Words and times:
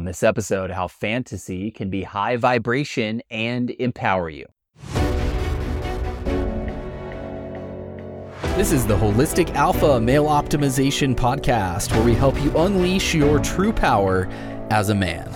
On 0.00 0.06
this 0.06 0.22
episode, 0.22 0.70
how 0.70 0.88
fantasy 0.88 1.70
can 1.70 1.90
be 1.90 2.04
high 2.04 2.38
vibration 2.38 3.20
and 3.30 3.68
empower 3.68 4.30
you. 4.30 4.46
This 8.56 8.72
is 8.72 8.86
the 8.86 8.96
Holistic 8.96 9.54
Alpha 9.54 10.00
Male 10.00 10.24
Optimization 10.24 11.14
Podcast, 11.14 11.92
where 11.92 12.02
we 12.02 12.14
help 12.14 12.42
you 12.42 12.50
unleash 12.56 13.12
your 13.12 13.40
true 13.40 13.74
power 13.74 14.26
as 14.70 14.88
a 14.88 14.94
man. 14.94 15.30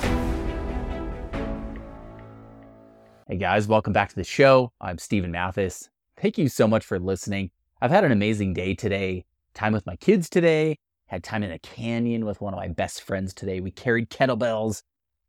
Hey 3.29 3.37
guys, 3.37 3.69
welcome 3.69 3.93
back 3.93 4.09
to 4.09 4.17
the 4.17 4.25
show. 4.25 4.73
I'm 4.81 4.97
Steven 4.97 5.31
Mathis. 5.31 5.91
Thank 6.17 6.39
you 6.39 6.49
so 6.49 6.67
much 6.67 6.87
for 6.87 6.99
listening. 6.99 7.51
I've 7.83 7.91
had 7.91 8.05
an 8.05 8.13
amazing 8.13 8.55
day 8.55 8.75
today. 8.75 9.27
Time 9.53 9.75
with 9.75 9.85
my 9.85 9.97
kids 9.97 10.31
today, 10.31 10.79
had 11.07 11.23
time 11.23 11.43
in 11.43 11.53
a 11.53 11.59
canyon 11.59 12.25
with 12.25 12.41
one 12.41 12.55
of 12.55 12.59
my 12.59 12.69
best 12.69 13.03
friends 13.03 13.35
today. 13.35 13.61
We 13.61 13.71
carried 13.71 14.11
kettlebells, 14.11 14.83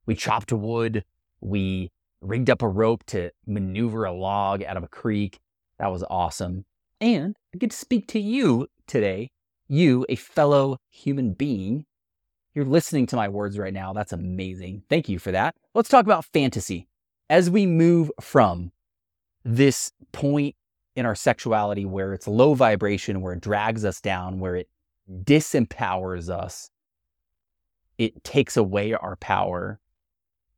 we 0.06 0.16
chopped 0.16 0.52
wood, 0.52 1.04
we 1.42 1.92
rigged 2.22 2.50
up 2.50 2.62
a 2.62 2.68
rope 2.68 3.04
to 3.08 3.32
maneuver 3.46 4.06
a 4.06 4.14
log 4.14 4.64
out 4.64 4.78
of 4.78 4.84
a 4.84 4.88
creek. 4.88 5.40
That 5.80 5.92
was 5.92 6.04
awesome. 6.10 6.66
And 7.02 7.36
I 7.54 7.58
get 7.58 7.72
to 7.72 7.78
speak 7.78 8.08
to 8.10 8.20
you 8.20 8.68
today, 8.88 9.30
you, 9.68 10.06
a 10.10 10.16
fellow 10.16 10.78
human 10.90 11.34
being. 11.34 11.86
You're 12.54 12.66
listening 12.66 13.06
to 13.08 13.16
my 13.18 13.28
words 13.28 13.60
right 13.60 13.74
now. 13.74 13.92
That's 13.94 14.14
amazing. 14.14 14.84
Thank 14.90 15.10
you 15.10 15.20
for 15.20 15.32
that. 15.32 15.56
Let's 15.74 15.90
talk 15.90 16.06
about 16.06 16.26
fantasy. 16.26 16.88
As 17.30 17.50
we 17.50 17.66
move 17.66 18.12
from 18.22 18.72
this 19.44 19.92
point 20.14 20.56
in 20.96 21.06
our 21.06 21.16
sexuality 21.16 21.86
where 21.86 22.14
it's 22.14 22.28
low 22.28 22.54
vibration, 22.54 23.22
where 23.22 23.34
it 23.34 23.42
drags 23.42 23.84
us 23.84 24.00
down, 24.00 24.40
where 24.40 24.56
it 24.56 24.70
disempowers 25.10 26.30
us. 26.30 26.70
It 27.98 28.24
takes 28.24 28.58
away 28.58 28.94
our 28.94 29.16
power. 29.16 29.80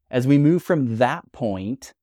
As 0.10 0.26
we 0.26 0.38
move 0.38 0.64
from 0.64 0.98
that 0.98 1.32
point 1.32 1.94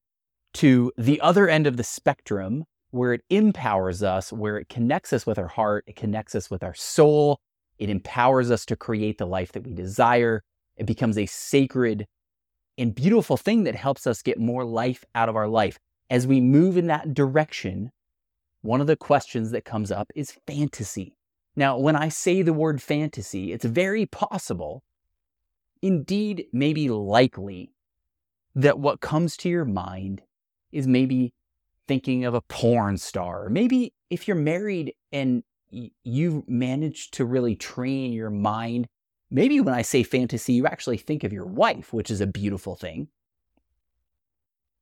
to 0.54 0.92
the 0.96 1.20
other 1.20 1.48
end 1.48 1.66
of 1.66 1.76
the 1.76 1.84
spectrum, 1.84 2.64
where 2.90 3.12
it 3.12 3.22
empowers 3.28 4.02
us, 4.02 4.32
where 4.32 4.56
it 4.56 4.68
connects 4.68 5.12
us 5.12 5.26
with 5.26 5.38
our 5.38 5.48
heart, 5.48 5.84
it 5.86 5.96
connects 5.96 6.34
us 6.34 6.48
with 6.50 6.62
our 6.62 6.74
soul, 6.74 7.40
it 7.78 7.90
empowers 7.90 8.50
us 8.50 8.64
to 8.66 8.76
create 8.76 9.18
the 9.18 9.26
life 9.26 9.50
that 9.52 9.64
we 9.64 9.74
desire. 9.74 10.42
It 10.76 10.86
becomes 10.86 11.18
a 11.18 11.26
sacred 11.26 12.06
and 12.78 12.94
beautiful 12.94 13.36
thing 13.36 13.64
that 13.64 13.74
helps 13.74 14.06
us 14.06 14.22
get 14.22 14.38
more 14.38 14.64
life 14.64 15.04
out 15.14 15.28
of 15.28 15.36
our 15.36 15.48
life. 15.48 15.78
As 16.10 16.26
we 16.26 16.40
move 16.40 16.76
in 16.76 16.86
that 16.86 17.14
direction, 17.14 17.90
one 18.62 18.80
of 18.80 18.86
the 18.86 18.96
questions 18.96 19.50
that 19.50 19.64
comes 19.64 19.90
up 19.90 20.10
is 20.14 20.36
fantasy. 20.46 21.16
Now, 21.56 21.78
when 21.78 21.96
I 21.96 22.08
say 22.08 22.42
the 22.42 22.52
word 22.52 22.82
fantasy, 22.82 23.52
it's 23.52 23.64
very 23.64 24.06
possible, 24.06 24.82
indeed, 25.82 26.46
maybe 26.52 26.88
likely, 26.88 27.70
that 28.54 28.78
what 28.78 29.00
comes 29.00 29.36
to 29.38 29.48
your 29.48 29.64
mind 29.64 30.22
is 30.72 30.86
maybe 30.86 31.32
thinking 31.86 32.24
of 32.24 32.34
a 32.34 32.40
porn 32.40 32.96
star. 32.96 33.48
Maybe 33.48 33.92
if 34.10 34.26
you're 34.26 34.36
married 34.36 34.94
and 35.12 35.42
you've 35.70 36.48
managed 36.48 37.14
to 37.14 37.24
really 37.24 37.56
train 37.56 38.12
your 38.12 38.30
mind, 38.30 38.86
maybe 39.30 39.60
when 39.60 39.74
I 39.74 39.82
say 39.82 40.02
fantasy, 40.02 40.54
you 40.54 40.66
actually 40.66 40.98
think 40.98 41.24
of 41.24 41.32
your 41.32 41.46
wife, 41.46 41.92
which 41.92 42.10
is 42.10 42.20
a 42.20 42.26
beautiful 42.26 42.74
thing. 42.76 43.08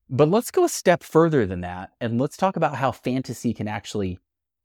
But 0.08 0.28
let's 0.28 0.50
go 0.50 0.64
a 0.64 0.68
step 0.68 1.02
further 1.02 1.46
than 1.46 1.62
that 1.62 1.90
and 2.00 2.20
let's 2.20 2.36
talk 2.36 2.56
about 2.56 2.76
how 2.76 2.92
fantasy 2.92 3.54
can 3.54 3.68
actually 3.68 4.18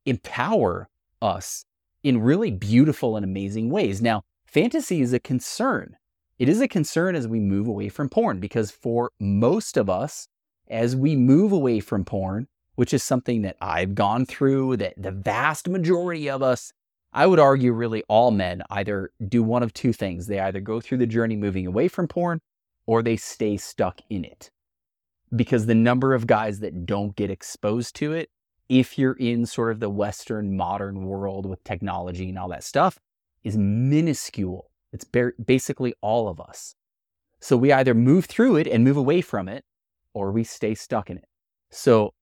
empower 0.04 0.88
us 1.22 1.64
in 2.08 2.22
really 2.22 2.50
beautiful 2.50 3.16
and 3.16 3.24
amazing 3.24 3.68
ways. 3.68 4.00
Now, 4.00 4.22
fantasy 4.46 5.02
is 5.02 5.12
a 5.12 5.20
concern. 5.20 5.94
It 6.38 6.48
is 6.48 6.62
a 6.62 6.66
concern 6.66 7.14
as 7.14 7.28
we 7.28 7.38
move 7.38 7.68
away 7.68 7.90
from 7.90 8.08
porn 8.08 8.40
because 8.40 8.70
for 8.70 9.10
most 9.20 9.76
of 9.76 9.90
us, 9.90 10.26
as 10.70 10.96
we 10.96 11.16
move 11.16 11.52
away 11.52 11.80
from 11.80 12.06
porn, 12.06 12.46
which 12.76 12.94
is 12.94 13.04
something 13.04 13.42
that 13.42 13.56
I've 13.60 13.94
gone 13.94 14.24
through, 14.24 14.78
that 14.78 14.94
the 14.96 15.10
vast 15.10 15.68
majority 15.68 16.30
of 16.30 16.42
us, 16.42 16.72
I 17.12 17.26
would 17.26 17.38
argue 17.38 17.72
really 17.72 18.02
all 18.08 18.30
men 18.30 18.62
either 18.70 19.10
do 19.28 19.42
one 19.42 19.62
of 19.62 19.74
two 19.74 19.92
things. 19.92 20.28
They 20.28 20.40
either 20.40 20.60
go 20.60 20.80
through 20.80 20.98
the 20.98 21.06
journey 21.06 21.36
moving 21.36 21.66
away 21.66 21.88
from 21.88 22.08
porn 22.08 22.40
or 22.86 23.02
they 23.02 23.18
stay 23.18 23.58
stuck 23.58 24.00
in 24.08 24.24
it. 24.24 24.50
Because 25.36 25.66
the 25.66 25.74
number 25.74 26.14
of 26.14 26.26
guys 26.26 26.60
that 26.60 26.86
don't 26.86 27.14
get 27.16 27.30
exposed 27.30 27.96
to 27.96 28.12
it 28.12 28.30
if 28.68 28.98
you're 28.98 29.14
in 29.14 29.46
sort 29.46 29.72
of 29.72 29.80
the 29.80 29.90
Western 29.90 30.56
modern 30.56 31.04
world 31.04 31.46
with 31.46 31.64
technology 31.64 32.28
and 32.28 32.38
all 32.38 32.48
that 32.48 32.64
stuff, 32.64 32.98
is 33.42 33.56
minuscule. 33.56 34.70
It's 34.92 35.04
basically 35.04 35.94
all 36.00 36.28
of 36.28 36.40
us. 36.40 36.74
So 37.40 37.56
we 37.56 37.72
either 37.72 37.94
move 37.94 38.24
through 38.24 38.56
it 38.56 38.66
and 38.66 38.84
move 38.84 38.96
away 38.96 39.20
from 39.20 39.48
it, 39.48 39.64
or 40.12 40.32
we 40.32 40.44
stay 40.44 40.74
stuck 40.74 41.08
in 41.08 41.18
it. 41.18 41.28
So 41.70 42.12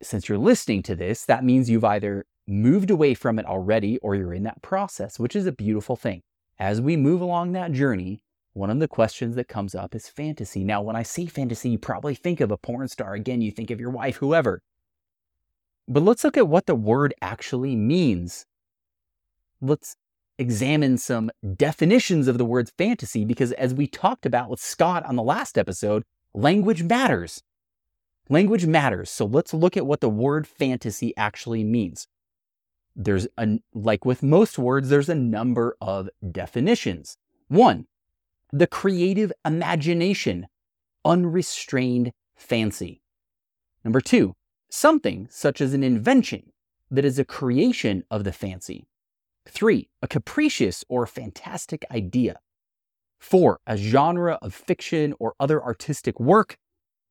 since 0.00 0.28
you're 0.28 0.38
listening 0.38 0.82
to 0.84 0.94
this, 0.94 1.24
that 1.24 1.44
means 1.44 1.68
you've 1.68 1.84
either 1.84 2.24
moved 2.46 2.90
away 2.90 3.14
from 3.14 3.38
it 3.38 3.46
already 3.46 3.98
or 3.98 4.14
you're 4.14 4.32
in 4.32 4.44
that 4.44 4.62
process, 4.62 5.18
which 5.18 5.34
is 5.34 5.46
a 5.46 5.52
beautiful 5.52 5.96
thing. 5.96 6.22
As 6.58 6.80
we 6.80 6.96
move 6.96 7.20
along 7.20 7.52
that 7.52 7.72
journey, 7.72 8.22
one 8.52 8.70
of 8.70 8.78
the 8.78 8.88
questions 8.88 9.36
that 9.36 9.48
comes 9.48 9.74
up 9.74 9.94
is 9.94 10.08
fantasy. 10.08 10.64
Now, 10.64 10.82
when 10.82 10.96
I 10.96 11.02
say 11.02 11.26
fantasy, 11.26 11.70
you 11.70 11.78
probably 11.78 12.14
think 12.14 12.40
of 12.40 12.50
a 12.50 12.56
porn 12.56 12.88
star. 12.88 13.14
Again, 13.14 13.40
you 13.40 13.50
think 13.50 13.70
of 13.70 13.80
your 13.80 13.90
wife, 13.90 14.16
whoever. 14.16 14.60
But 15.88 16.02
let's 16.02 16.22
look 16.22 16.36
at 16.36 16.48
what 16.48 16.66
the 16.66 16.74
word 16.74 17.14
actually 17.22 17.74
means. 17.74 18.44
Let's 19.60 19.96
examine 20.38 20.98
some 20.98 21.30
definitions 21.56 22.28
of 22.28 22.36
the 22.38 22.44
word 22.44 22.70
fantasy 22.76 23.24
because, 23.24 23.52
as 23.52 23.72
we 23.74 23.86
talked 23.86 24.26
about 24.26 24.50
with 24.50 24.60
Scott 24.60 25.04
on 25.06 25.16
the 25.16 25.22
last 25.22 25.56
episode, 25.56 26.04
language 26.34 26.82
matters. 26.82 27.42
Language 28.28 28.66
matters. 28.66 29.10
So 29.10 29.24
let's 29.24 29.54
look 29.54 29.76
at 29.76 29.86
what 29.86 30.00
the 30.00 30.10
word 30.10 30.46
fantasy 30.46 31.16
actually 31.16 31.64
means. 31.64 32.06
There's 32.94 33.26
a, 33.38 33.58
like 33.72 34.04
with 34.04 34.22
most 34.22 34.58
words, 34.58 34.90
there's 34.90 35.08
a 35.08 35.14
number 35.14 35.76
of 35.80 36.10
definitions. 36.30 37.16
One, 37.48 37.86
the 38.52 38.66
creative 38.66 39.32
imagination, 39.44 40.48
unrestrained 41.04 42.12
fancy. 42.36 43.00
Number 43.84 44.00
two, 44.00 44.34
something 44.70 45.28
such 45.30 45.60
as 45.60 45.74
an 45.74 45.82
invention 45.82 46.52
that 46.90 47.04
is 47.04 47.18
a 47.18 47.24
creation 47.24 48.04
of 48.10 48.24
the 48.24 48.32
fancy. 48.32 48.86
Three, 49.46 49.88
a 50.02 50.08
capricious 50.08 50.84
or 50.88 51.06
fantastic 51.06 51.84
idea. 51.90 52.38
Four, 53.18 53.60
a 53.66 53.76
genre 53.76 54.38
of 54.42 54.54
fiction 54.54 55.14
or 55.18 55.34
other 55.40 55.62
artistic 55.62 56.20
work 56.20 56.56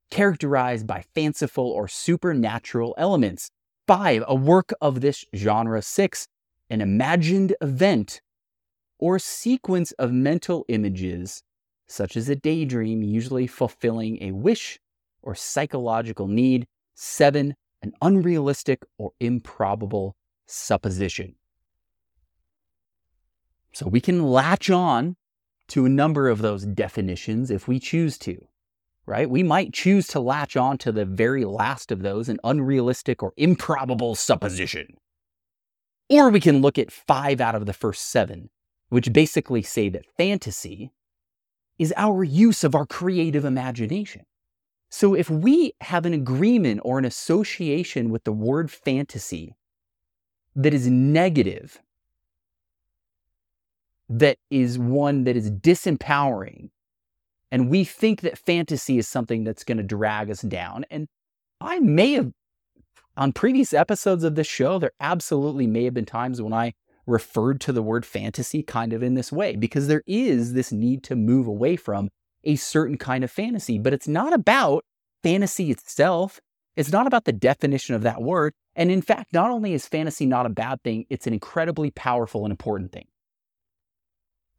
characterized 0.10 0.88
by 0.88 1.04
fanciful 1.14 1.66
or 1.66 1.88
supernatural 1.88 2.96
elements. 2.98 3.50
Five, 3.88 4.24
a 4.28 4.36
work 4.36 4.72
of 4.82 5.02
this 5.02 5.26
genre. 5.36 5.82
Six, 5.82 6.28
an 6.70 6.82
imagined 6.82 7.56
event 7.62 8.22
or 9.00 9.20
sequence 9.20 9.92
of 9.94 10.12
mental 10.12 10.66
images, 10.70 11.44
such 11.88 12.18
as 12.18 12.30
a 12.30 12.36
daydream, 12.36 13.04
usually 13.04 13.48
fulfilling 13.48 14.22
a 14.22 14.32
wish 14.32 14.80
or 15.22 15.36
psychological 15.36 16.28
need 16.28 16.68
Seven, 17.00 17.54
an 17.84 17.94
unrealistic 18.02 18.84
or 18.98 19.12
improbable 19.20 20.16
supposition. 20.48 21.36
So 23.72 23.88
we 23.88 24.02
can 24.02 24.24
latch 24.24 24.72
on 24.72 25.16
to 25.68 25.86
a 25.86 25.90
number 25.90 26.28
of 26.28 26.40
those 26.40 26.66
definitions 26.66 27.52
if 27.52 27.68
we 27.68 27.80
choose 27.80 28.18
to, 28.20 28.48
right? 29.06 29.30
We 29.30 29.44
might 29.44 29.74
choose 29.74 30.08
to 30.08 30.20
latch 30.20 30.58
on 30.58 30.80
to 30.80 30.92
the 30.92 31.06
very 31.06 31.46
last 31.46 31.92
of 31.92 32.02
those, 32.02 32.30
an 32.30 32.40
unrealistic 32.44 33.22
or 33.22 33.32
improbable 33.38 34.16
supposition. 34.16 34.98
Or 36.10 36.32
we 36.32 36.40
can 36.40 36.64
look 36.64 36.80
at 36.80 36.92
five 36.92 37.40
out 37.40 37.54
of 37.54 37.68
the 37.68 37.74
first 37.74 38.10
seven, 38.10 38.50
which 38.90 39.14
basically 39.14 39.62
say 39.62 39.90
that 39.90 40.06
fantasy 40.18 40.94
is 41.78 41.94
our 41.96 42.24
use 42.24 42.64
of 42.64 42.74
our 42.74 42.88
creative 42.88 43.46
imagination. 43.46 44.24
So 44.90 45.14
if 45.14 45.30
we 45.30 45.74
have 45.82 46.06
an 46.06 46.14
agreement 46.14 46.82
or 46.84 46.98
an 46.98 47.06
association 47.06 48.10
with 48.10 48.24
the 48.24 48.32
word 48.32 48.72
fantasy 48.72 49.56
that 50.56 50.74
is 50.74 50.88
negative, 50.88 51.80
that 54.10 54.38
is 54.50 54.80
one 54.80 55.26
that 55.26 55.36
is 55.36 55.52
disempowering, 55.52 56.70
and 57.52 57.70
we 57.70 57.84
think 57.84 58.22
that 58.22 58.38
fantasy 58.38 58.98
is 58.98 59.08
something 59.08 59.44
that's 59.44 59.64
going 59.64 59.78
to 59.78 59.84
drag 59.84 60.32
us 60.32 60.42
down, 60.42 60.86
and 60.90 61.08
I 61.60 61.80
may 61.80 62.14
have, 62.14 62.32
on 63.18 63.34
previous 63.34 63.74
episodes 63.74 64.24
of 64.24 64.36
this 64.36 64.48
show, 64.48 64.80
there 64.80 64.94
absolutely 65.00 65.68
may 65.68 65.84
have 65.84 65.94
been 65.94 66.06
times 66.06 66.42
when 66.42 66.54
I 66.54 66.74
referred 67.06 67.60
to 67.62 67.74
the 67.74 67.82
word 67.82 68.06
fantasy 68.06 68.64
kind 68.64 68.94
of 68.94 69.04
in 69.04 69.16
this 69.16 69.32
way, 69.32 69.56
because 69.56 69.88
there 69.88 70.04
is 70.08 70.54
this 70.54 70.72
need 70.72 71.04
to 71.04 71.16
move 71.16 71.48
away 71.48 71.76
from 71.76 72.10
a 72.48 72.56
certain 72.56 72.98
kind 72.98 73.24
of 73.24 73.30
fantasy, 73.30 73.78
but 73.78 73.94
it's 73.94 74.08
not 74.08 74.34
about 74.34 74.86
fantasy 75.22 75.70
itself. 75.70 76.40
It's 76.76 76.92
not 76.92 77.06
about 77.06 77.26
the 77.26 77.34
definition 77.34 77.94
of 77.94 78.04
that 78.04 78.22
word. 78.22 78.54
And 78.76 78.90
in 78.90 79.02
fact, 79.02 79.34
not 79.34 79.52
only 79.52 79.74
is 79.74 79.88
fantasy 79.88 80.26
not 80.26 80.46
a 80.46 80.50
bad 80.50 80.82
thing, 80.84 81.06
it's 81.10 81.28
an 81.28 81.34
incredibly 81.34 81.92
powerful 81.92 82.46
and 82.46 82.52
important 82.52 82.92
thing. 82.92 83.08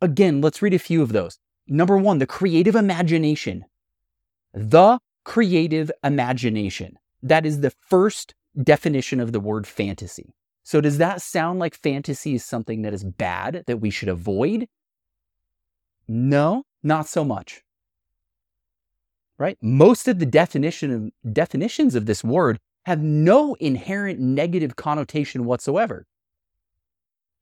Again, 0.01 0.41
let's 0.41 0.61
read 0.61 0.75
a 0.75 0.79
few 0.79 1.03
of 1.03 1.13
those. 1.13 1.39
Number 1.67 1.97
one, 1.97 2.19
the 2.19 2.27
creative 2.27 2.75
imagination. 2.75 3.65
The 4.53 4.99
creative 5.25 5.91
imagination. 6.05 6.99
That 7.23 7.47
is 7.47 7.61
the 7.61 7.71
first 7.71 8.35
definition 8.63 9.21
of 9.21 9.33
the 9.33 9.41
word 9.41 9.67
fantasy. 9.67 10.35
So, 10.63 10.81
does 10.81 10.99
that 10.99 11.23
sound 11.23 11.59
like 11.59 11.75
fantasy 11.75 12.35
is 12.35 12.45
something 12.45 12.83
that 12.83 12.93
is 12.93 13.03
bad 13.03 13.65
that 13.67 13.79
we 13.79 13.91
should 13.91 14.09
avoid? 14.09 14.69
No, 16.07 16.65
not 16.83 17.09
so 17.09 17.25
much. 17.25 17.63
Right? 19.39 19.57
Most 19.63 20.09
of 20.09 20.19
the 20.19 20.27
definition 20.27 20.91
of, 20.91 21.33
definitions 21.33 21.95
of 21.95 22.07
this 22.07 22.25
word 22.25 22.59
have 22.87 23.01
no 23.01 23.55
inherent 23.55 24.19
negative 24.19 24.75
connotation 24.77 25.45
whatsoever. 25.45 26.07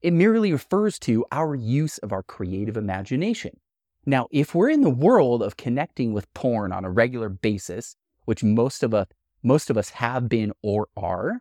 It 0.02 0.12
merely 0.12 0.52
refers 0.52 0.98
to 1.00 1.24
our 1.32 1.54
use 1.54 1.98
of 1.98 2.12
our 2.12 2.22
creative 2.22 2.76
imagination. 2.76 3.58
Now, 4.04 4.28
if 4.30 4.54
we're 4.54 4.70
in 4.70 4.82
the 4.82 4.90
world 4.90 5.42
of 5.42 5.56
connecting 5.56 6.12
with 6.12 6.32
porn 6.34 6.70
on 6.72 6.84
a 6.84 6.90
regular 6.90 7.28
basis, 7.28 7.96
which 8.24 8.44
most 8.44 8.82
of 8.82 8.94
us 8.94 9.06
most 9.42 9.70
of 9.70 9.78
us 9.78 9.90
have 9.90 10.28
been 10.28 10.52
or 10.62 10.88
are, 10.96 11.40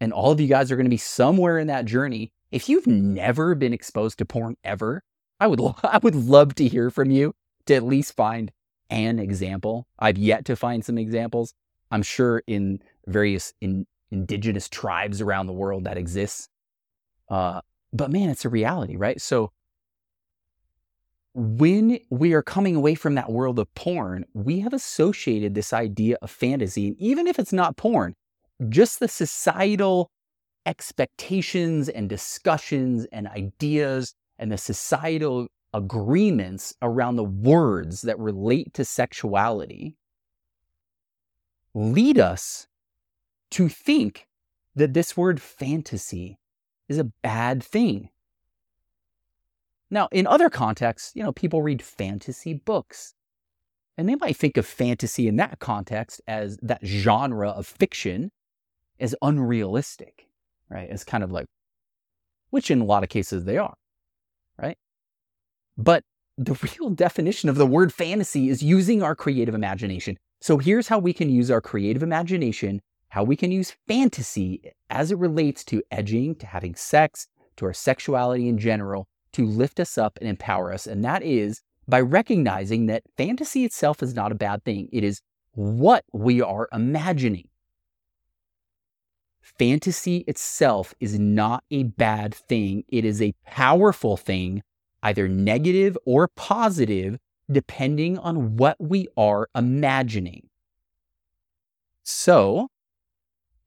and 0.00 0.12
all 0.12 0.30
of 0.30 0.40
you 0.40 0.46
guys 0.46 0.70
are 0.70 0.76
going 0.76 0.86
to 0.86 0.90
be 0.90 0.96
somewhere 0.96 1.58
in 1.58 1.66
that 1.66 1.86
journey. 1.86 2.30
If 2.52 2.68
you've 2.68 2.86
never 2.86 3.54
been 3.54 3.72
exposed 3.72 4.18
to 4.18 4.24
porn 4.24 4.56
ever, 4.62 5.02
I 5.40 5.46
would 5.48 5.60
I 5.82 5.98
would 5.98 6.14
love 6.14 6.54
to 6.56 6.68
hear 6.68 6.90
from 6.90 7.10
you 7.10 7.34
to 7.66 7.74
at 7.74 7.82
least 7.82 8.16
find 8.16 8.52
an 8.90 9.18
example. 9.18 9.86
I've 9.98 10.18
yet 10.18 10.44
to 10.46 10.56
find 10.56 10.84
some 10.84 10.98
examples. 10.98 11.54
I'm 11.90 12.02
sure 12.02 12.42
in 12.46 12.80
various 13.06 13.52
in, 13.60 13.86
indigenous 14.10 14.68
tribes 14.68 15.20
around 15.20 15.46
the 15.46 15.52
world 15.52 15.84
that 15.84 15.98
exists. 15.98 16.48
Uh, 17.28 17.60
but 17.92 18.10
man, 18.10 18.30
it's 18.30 18.44
a 18.44 18.48
reality, 18.48 18.96
right? 18.96 19.20
So 19.20 19.50
when 21.34 21.98
we 22.10 22.32
are 22.32 22.42
coming 22.42 22.76
away 22.76 22.94
from 22.94 23.16
that 23.16 23.30
world 23.30 23.58
of 23.58 23.72
porn, 23.74 24.24
we 24.34 24.60
have 24.60 24.72
associated 24.72 25.54
this 25.54 25.72
idea 25.72 26.16
of 26.22 26.30
fantasy, 26.30 26.88
and 26.88 26.96
even 26.98 27.26
if 27.26 27.38
it's 27.38 27.52
not 27.52 27.76
porn, 27.76 28.14
just 28.68 29.00
the 29.00 29.08
societal 29.08 30.10
expectations 30.64 31.88
and 31.88 32.08
discussions 32.08 33.06
and 33.12 33.26
ideas 33.26 34.14
and 34.38 34.52
the 34.52 34.58
societal 34.58 35.48
agreements 35.74 36.72
around 36.80 37.16
the 37.16 37.24
words 37.24 38.02
that 38.02 38.18
relate 38.18 38.72
to 38.74 38.84
sexuality 38.84 39.96
lead 41.74 42.18
us 42.18 42.68
to 43.50 43.68
think 43.68 44.28
that 44.76 44.94
this 44.94 45.16
word 45.16 45.42
fantasy 45.42 46.38
is 46.88 46.98
a 46.98 47.10
bad 47.22 47.62
thing. 47.62 48.08
Now, 49.90 50.08
in 50.10 50.26
other 50.26 50.48
contexts, 50.48 51.12
you 51.14 51.22
know, 51.22 51.32
people 51.32 51.62
read 51.62 51.82
fantasy 51.82 52.54
books. 52.54 53.14
And 53.96 54.08
they 54.08 54.16
might 54.16 54.36
think 54.36 54.56
of 54.56 54.66
fantasy 54.66 55.28
in 55.28 55.36
that 55.36 55.60
context 55.60 56.20
as 56.26 56.58
that 56.62 56.84
genre 56.84 57.50
of 57.50 57.66
fiction 57.66 58.32
as 58.98 59.14
unrealistic, 59.22 60.26
right? 60.68 60.88
It's 60.90 61.04
kind 61.04 61.22
of 61.22 61.30
like, 61.30 61.46
which 62.50 62.72
in 62.72 62.80
a 62.80 62.84
lot 62.84 63.04
of 63.04 63.08
cases 63.08 63.44
they 63.44 63.56
are, 63.56 63.74
right? 64.60 64.76
But 65.76 66.04
the 66.36 66.54
real 66.78 66.90
definition 66.90 67.48
of 67.48 67.56
the 67.56 67.66
word 67.66 67.92
fantasy 67.92 68.48
is 68.48 68.62
using 68.62 69.02
our 69.02 69.14
creative 69.14 69.54
imagination. 69.54 70.16
So 70.40 70.58
here's 70.58 70.88
how 70.88 70.98
we 70.98 71.12
can 71.12 71.30
use 71.30 71.50
our 71.50 71.60
creative 71.60 72.02
imagination, 72.02 72.82
how 73.08 73.24
we 73.24 73.36
can 73.36 73.50
use 73.50 73.76
fantasy 73.86 74.72
as 74.90 75.10
it 75.10 75.18
relates 75.18 75.64
to 75.64 75.82
edging, 75.90 76.34
to 76.36 76.46
having 76.46 76.74
sex, 76.74 77.26
to 77.56 77.66
our 77.66 77.72
sexuality 77.72 78.48
in 78.48 78.58
general, 78.58 79.06
to 79.32 79.46
lift 79.46 79.80
us 79.80 79.96
up 79.96 80.18
and 80.20 80.28
empower 80.28 80.72
us. 80.72 80.86
And 80.86 81.04
that 81.04 81.22
is 81.22 81.62
by 81.88 82.00
recognizing 82.00 82.86
that 82.86 83.02
fantasy 83.16 83.64
itself 83.64 84.02
is 84.02 84.14
not 84.14 84.32
a 84.32 84.36
bad 84.36 84.64
thing. 84.64 84.88
It 84.92 85.04
is 85.04 85.20
what 85.52 86.04
we 86.12 86.40
are 86.40 86.68
imagining. 86.72 87.48
Fantasy 89.58 90.18
itself 90.26 90.94
is 91.00 91.18
not 91.18 91.62
a 91.70 91.84
bad 91.84 92.34
thing. 92.34 92.84
It 92.88 93.04
is 93.04 93.20
a 93.20 93.34
powerful 93.46 94.16
thing, 94.16 94.62
either 95.04 95.28
negative 95.28 95.96
or 96.06 96.28
positive, 96.28 97.18
depending 97.50 98.18
on 98.18 98.56
what 98.56 98.76
we 98.80 99.06
are 99.16 99.48
imagining. 99.54 100.48
So, 102.02 102.68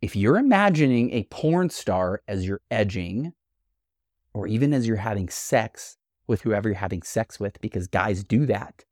if 0.01 0.15
you're 0.15 0.37
imagining 0.37 1.11
a 1.11 1.23
porn 1.25 1.69
star 1.69 2.21
as 2.27 2.45
you're 2.45 2.61
edging, 2.69 3.33
or 4.33 4.47
even 4.47 4.73
as 4.73 4.87
you're 4.87 4.97
having 4.97 5.29
sex 5.29 5.97
with 6.27 6.41
whoever 6.41 6.69
you're 6.69 6.77
having 6.77 7.03
sex 7.03 7.39
with, 7.39 7.61
because 7.61 7.87
guys 7.87 8.23
do 8.23 8.45
that, 8.47 8.83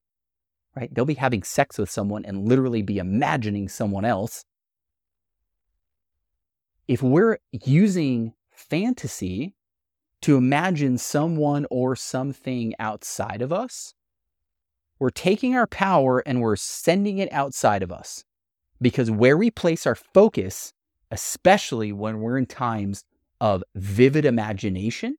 right? 0.75 0.93
They'll 0.93 1.05
be 1.05 1.15
having 1.15 1.43
sex 1.43 1.77
with 1.77 1.89
someone 1.89 2.25
and 2.25 2.47
literally 2.47 2.81
be 2.81 2.99
imagining 2.99 3.69
someone 3.69 4.05
else. 4.05 4.45
If 6.87 7.01
we're 7.01 7.39
using 7.51 8.33
fantasy 8.51 9.55
to 10.25 10.37
imagine 10.37 10.97
someone 10.97 11.67
or 11.69 11.95
something 11.95 12.73
outside 12.79 13.43
of 13.43 13.53
us, 13.53 13.93
we're 14.97 15.11
taking 15.11 15.55
our 15.55 15.67
power 15.67 16.17
and 16.25 16.41
we're 16.41 16.55
sending 16.55 17.19
it 17.19 17.31
outside 17.31 17.83
of 17.83 17.91
us. 17.91 18.23
Because 18.81 19.11
where 19.11 19.37
we 19.37 19.51
place 19.51 19.85
our 19.85 19.93
focus, 19.93 20.73
especially 21.11 21.91
when 21.91 22.21
we're 22.21 22.39
in 22.39 22.47
times 22.47 23.03
of 23.39 23.63
vivid 23.75 24.25
imagination, 24.25 25.15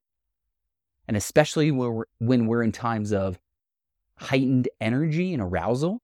and 1.07 1.17
especially 1.17 1.71
when 1.71 1.95
we're, 1.95 2.05
when 2.19 2.47
we're 2.49 2.65
in 2.65 2.73
times 2.73 3.13
of 3.13 3.39
heightened 4.17 4.69
energy 4.81 5.33
and 5.33 5.41
arousal, 5.41 6.03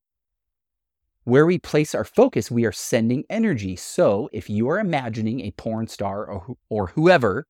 where 1.24 1.44
we 1.44 1.58
place 1.58 1.92
our 1.92 2.04
focus, 2.04 2.52
we 2.52 2.64
are 2.64 2.70
sending 2.70 3.24
energy. 3.28 3.74
So 3.74 4.30
if 4.32 4.48
you 4.48 4.68
are 4.68 4.78
imagining 4.78 5.40
a 5.40 5.50
porn 5.50 5.88
star 5.88 6.24
or, 6.24 6.56
or 6.68 6.86
whoever, 6.86 7.48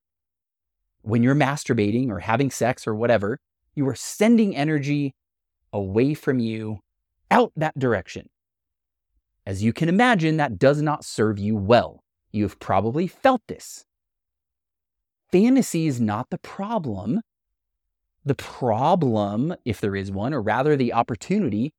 when 1.03 1.21
you're 1.21 1.35
masturbating 1.35 2.09
or 2.09 2.19
having 2.19 2.49
sex 2.49 2.87
or 2.87 2.95
whatever, 2.95 3.39
you 3.75 3.87
are 3.87 3.95
sending 3.95 4.55
energy 4.55 5.13
away 5.71 6.13
from 6.13 6.39
you 6.39 6.79
out 7.29 7.51
that 7.55 7.77
direction. 7.77 8.29
As 9.45 9.61
you 9.61 9.73
can 9.73 9.89
imagine, 9.89 10.37
that 10.37 10.57
does 10.57 10.81
not 10.81 11.03
serve 11.03 11.37
you 11.37 11.55
well. 11.55 12.03
You've 12.31 12.59
probably 12.59 13.07
felt 13.07 13.41
this. 13.47 13.85
Fantasy 15.31 15.87
is 15.87 15.99
not 15.99 16.29
the 16.29 16.37
problem. 16.37 17.21
The 18.23 18.35
problem, 18.35 19.55
if 19.65 19.81
there 19.81 19.95
is 19.95 20.11
one, 20.11 20.33
or 20.33 20.41
rather 20.41 20.75
the 20.77 20.93
opportunity, 20.93 21.73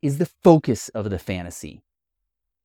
is 0.00 0.18
the 0.18 0.30
focus 0.42 0.88
of 0.90 1.10
the 1.10 1.18
fantasy. 1.18 1.82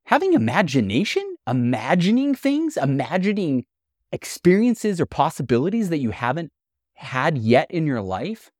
Having 0.05 0.33
imagination, 0.33 1.35
imagining 1.45 2.33
things, 2.33 2.77
imagining 2.77 3.65
experiences 4.11 4.99
or 4.99 5.05
possibilities 5.05 5.89
that 5.89 5.99
you 5.99 6.11
haven't 6.11 6.51
had 6.95 7.37
yet 7.37 7.69
in 7.71 7.85
your 7.85 8.01
life, 8.01 8.51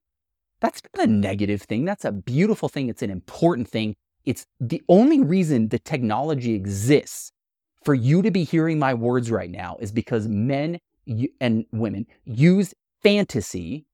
that's 0.60 0.82
not 0.96 1.08
a 1.08 1.12
negative 1.12 1.62
thing. 1.62 1.86
That's 1.86 2.06
a 2.06 2.12
beautiful 2.12 2.70
thing. 2.70 2.90
It's 2.90 3.02
an 3.02 3.10
important 3.10 3.68
thing. 3.68 3.96
It's 4.26 4.46
the 4.60 4.82
only 4.90 5.22
reason 5.22 5.70
the 5.70 5.80
technology 5.80 6.54
exists 6.54 7.32
for 7.84 7.94
you 7.94 8.22
to 8.22 8.32
be 8.32 8.44
hearing 8.44 8.78
my 8.78 8.94
words 8.94 9.32
right 9.32 9.50
now 9.50 9.78
is 9.80 9.92
because 9.92 10.28
men 10.28 10.80
and 11.40 11.66
women 11.72 12.06
use 12.26 12.74
fantasy 13.02 13.86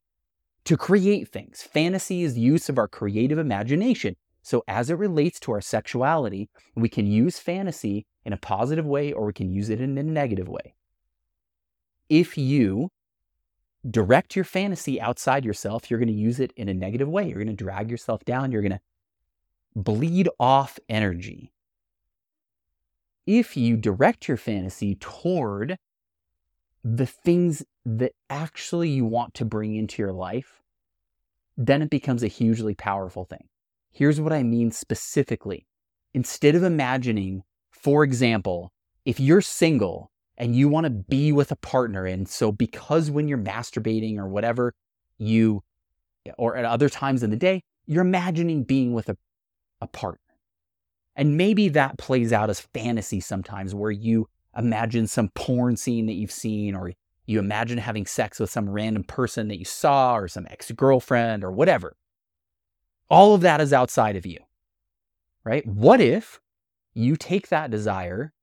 to 0.65 0.75
create 0.75 1.29
things. 1.29 1.62
Fantasy 1.62 2.24
is 2.24 2.33
the 2.33 2.41
use 2.41 2.67
of 2.69 2.77
our 2.77 2.88
creative 2.88 3.38
imagination. 3.38 4.15
So, 4.41 4.63
as 4.67 4.89
it 4.89 4.95
relates 4.95 5.39
to 5.41 5.51
our 5.53 5.62
sexuality, 5.62 6.50
we 6.75 6.89
can 6.89 7.07
use 7.07 7.39
fantasy 7.39 8.05
in 8.25 8.33
a 8.33 8.38
positive 8.38 8.85
way 8.85 9.12
or 9.12 9.27
we 9.27 9.33
can 9.33 9.51
use 9.51 9.69
it 9.69 9.81
in 9.81 9.97
a 9.97 10.03
negative 10.03 10.47
way. 10.47 10.75
If 12.09 12.38
you 12.38 12.89
direct 13.89 14.35
your 14.35 14.45
fantasy 14.45 15.00
outside 15.00 15.45
yourself, 15.45 15.89
you're 15.89 16.00
going 16.00 16.07
to 16.07 16.13
use 16.13 16.39
it 16.39 16.53
in 16.55 16.69
a 16.69 16.74
negative 16.74 17.09
way. 17.09 17.27
You're 17.27 17.43
going 17.43 17.47
to 17.47 17.53
drag 17.53 17.89
yourself 17.91 18.25
down. 18.25 18.51
You're 18.51 18.62
going 18.62 18.71
to 18.71 18.81
bleed 19.75 20.29
off 20.39 20.79
energy. 20.89 21.51
If 23.27 23.57
you 23.57 23.75
direct 23.75 24.27
your 24.27 24.38
fantasy 24.38 24.95
toward 24.95 25.77
the 26.83 27.07
things 27.07 27.63
that 27.85 28.13
actually 28.29 28.89
you 28.89 29.05
want 29.05 29.33
to 29.35 29.45
bring 29.45 29.75
into 29.75 30.01
your 30.01 30.13
life, 30.13 30.62
then 31.57 31.81
it 31.81 31.89
becomes 31.89 32.21
a 32.21 32.27
hugely 32.27 32.75
powerful 32.75 33.25
thing. 33.25 33.47
Here's 33.91 34.21
what 34.21 34.33
I 34.33 34.43
mean 34.43 34.71
specifically. 34.71 35.65
Instead 36.13 36.53
of 36.55 36.63
imagining, 36.63 37.43
for 37.71 38.03
example, 38.03 38.71
if 39.05 39.19
you're 39.19 39.41
single 39.41 40.12
and 40.38 40.56
you 40.56 40.68
want 40.68 40.86
to 40.86 40.89
be 40.89 41.32
with 41.32 41.51
a 41.51 41.56
partner, 41.56 42.06
and 42.06 42.27
so 42.27 42.51
because 42.51 43.10
when 43.10 43.27
you're 43.27 43.38
masturbating 43.38 44.18
or 44.18 44.27
whatever, 44.27 44.74
you, 45.18 45.63
or 46.38 46.58
at 46.58 46.65
other 46.65 46.89
times 46.89 47.24
in 47.24 47.30
the 47.30 47.38
day, 47.38 47.63
you're 47.86 48.04
imagining 48.04 48.63
being 48.63 48.94
with 48.94 49.10
a, 49.10 49.18
a 49.82 49.88
partner. 49.88 50.20
And 51.15 51.38
maybe 51.38 51.70
that 51.70 51.98
plays 51.98 52.34
out 52.34 52.50
as 52.50 52.60
fantasy 52.60 53.22
sometimes 53.22 53.74
where 53.74 53.92
you 53.92 54.27
imagine 54.58 55.08
some 55.08 55.30
porn 55.30 55.77
scene 55.77 56.06
that 56.08 56.13
you've 56.13 56.32
seen, 56.32 56.75
or 56.75 56.92
you 57.25 57.39
imagine 57.39 57.77
having 57.77 58.06
sex 58.06 58.39
with 58.39 58.50
some 58.50 58.70
random 58.70 59.04
person 59.04 59.48
that 59.48 59.60
you 59.60 59.65
saw, 59.65 60.18
or 60.18 60.27
some 60.27 60.48
ex 60.50 60.72
girlfriend, 60.72 61.44
or 61.44 61.51
whatever. 61.51 61.96
All 63.10 63.34
of 63.34 63.42
that 63.42 63.62
is 63.62 63.72
outside 63.72 64.15
of 64.15 64.25
you, 64.25 64.39
right? 65.44 65.65
What 65.65 66.01
if 66.01 66.42
you 66.94 67.15
take 67.15 67.50
that 67.50 67.72
desire 67.72 68.34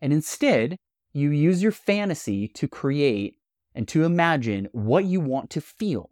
and 0.00 0.12
instead 0.12 0.78
you 1.12 1.30
use 1.30 1.62
your 1.62 1.72
fantasy 1.72 2.48
to 2.48 2.68
create 2.68 3.36
and 3.74 3.86
to 3.88 4.04
imagine 4.04 4.68
what 4.72 5.04
you 5.04 5.20
want 5.20 5.50
to 5.50 5.60
feel? 5.60 6.10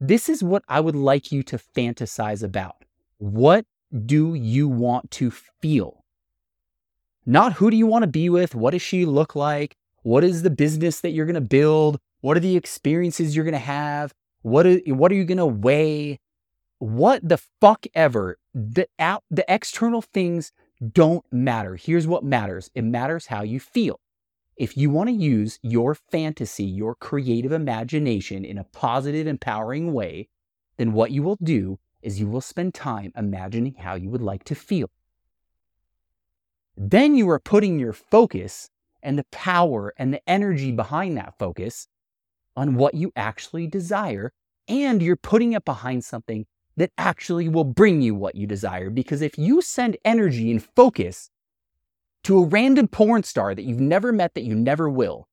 This 0.00 0.28
is 0.28 0.42
what 0.42 0.64
I 0.68 0.80
would 0.80 0.96
like 0.96 1.30
you 1.30 1.42
to 1.44 1.58
fantasize 1.58 2.42
about. 2.42 2.84
What 3.18 3.64
do 4.06 4.34
you 4.34 4.68
want 4.68 5.10
to 5.12 5.30
feel? 5.30 6.04
Not 7.24 7.54
who 7.54 7.70
do 7.70 7.76
you 7.76 7.86
want 7.86 8.02
to 8.02 8.08
be 8.08 8.28
with? 8.28 8.54
What 8.54 8.72
does 8.72 8.82
she 8.82 9.06
look 9.06 9.36
like? 9.36 9.76
What 10.02 10.24
is 10.24 10.42
the 10.42 10.50
business 10.50 11.00
that 11.00 11.10
you're 11.10 11.26
going 11.26 11.34
to 11.34 11.40
build? 11.40 12.00
What 12.20 12.36
are 12.36 12.40
the 12.40 12.56
experiences 12.56 13.36
you're 13.36 13.44
going 13.44 13.52
to 13.52 13.58
have? 13.58 14.12
What 14.42 14.66
are, 14.66 14.78
what 14.86 15.12
are 15.12 15.14
you 15.14 15.24
going 15.24 15.38
to 15.38 15.46
weigh? 15.46 16.18
What 16.78 17.28
the 17.28 17.38
fuck 17.60 17.86
ever. 17.94 18.38
The, 18.54 18.88
out, 18.98 19.22
the 19.30 19.44
external 19.46 20.02
things 20.02 20.52
don't 20.90 21.24
matter. 21.30 21.76
Here's 21.76 22.06
what 22.06 22.24
matters 22.24 22.70
it 22.74 22.82
matters 22.82 23.26
how 23.26 23.42
you 23.42 23.60
feel. 23.60 24.00
If 24.56 24.76
you 24.76 24.90
want 24.90 25.08
to 25.08 25.14
use 25.14 25.58
your 25.62 25.94
fantasy, 25.94 26.64
your 26.64 26.94
creative 26.94 27.52
imagination 27.52 28.44
in 28.44 28.58
a 28.58 28.64
positive, 28.64 29.26
empowering 29.26 29.92
way, 29.92 30.28
then 30.76 30.92
what 30.92 31.10
you 31.10 31.22
will 31.22 31.38
do 31.42 31.78
is 32.02 32.20
you 32.20 32.26
will 32.26 32.40
spend 32.40 32.74
time 32.74 33.12
imagining 33.16 33.74
how 33.74 33.94
you 33.94 34.10
would 34.10 34.20
like 34.20 34.44
to 34.44 34.54
feel. 34.54 34.90
Then 36.76 37.14
you 37.14 37.28
are 37.30 37.40
putting 37.40 37.78
your 37.78 37.92
focus 37.92 38.68
and 39.02 39.18
the 39.18 39.26
power 39.30 39.94
and 39.96 40.12
the 40.12 40.28
energy 40.28 40.72
behind 40.72 41.16
that 41.16 41.38
focus 41.38 41.88
on 42.56 42.74
what 42.74 42.94
you 42.94 43.12
actually 43.16 43.66
desire. 43.66 44.32
And 44.68 45.02
you're 45.02 45.16
putting 45.16 45.52
it 45.52 45.64
behind 45.64 46.04
something 46.04 46.46
that 46.76 46.90
actually 46.98 47.48
will 47.48 47.64
bring 47.64 48.00
you 48.00 48.14
what 48.14 48.34
you 48.34 48.46
desire. 48.46 48.90
Because 48.90 49.22
if 49.22 49.38
you 49.38 49.60
send 49.60 49.96
energy 50.04 50.50
and 50.50 50.62
focus 50.62 51.30
to 52.24 52.38
a 52.38 52.46
random 52.46 52.88
porn 52.88 53.22
star 53.22 53.54
that 53.54 53.62
you've 53.62 53.80
never 53.80 54.12
met, 54.12 54.34
that 54.34 54.44
you 54.44 54.54
never 54.54 54.88
will, 54.88 55.28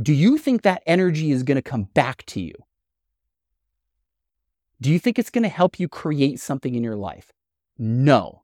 do 0.00 0.12
you 0.12 0.38
think 0.38 0.62
that 0.62 0.82
energy 0.86 1.32
is 1.32 1.42
going 1.42 1.56
to 1.56 1.62
come 1.62 1.84
back 1.94 2.24
to 2.26 2.40
you? 2.40 2.54
Do 4.80 4.90
you 4.90 4.98
think 4.98 5.18
it's 5.18 5.30
going 5.30 5.42
to 5.42 5.48
help 5.48 5.78
you 5.78 5.88
create 5.88 6.40
something 6.40 6.74
in 6.74 6.82
your 6.82 6.96
life? 6.96 7.32
No, 7.78 8.42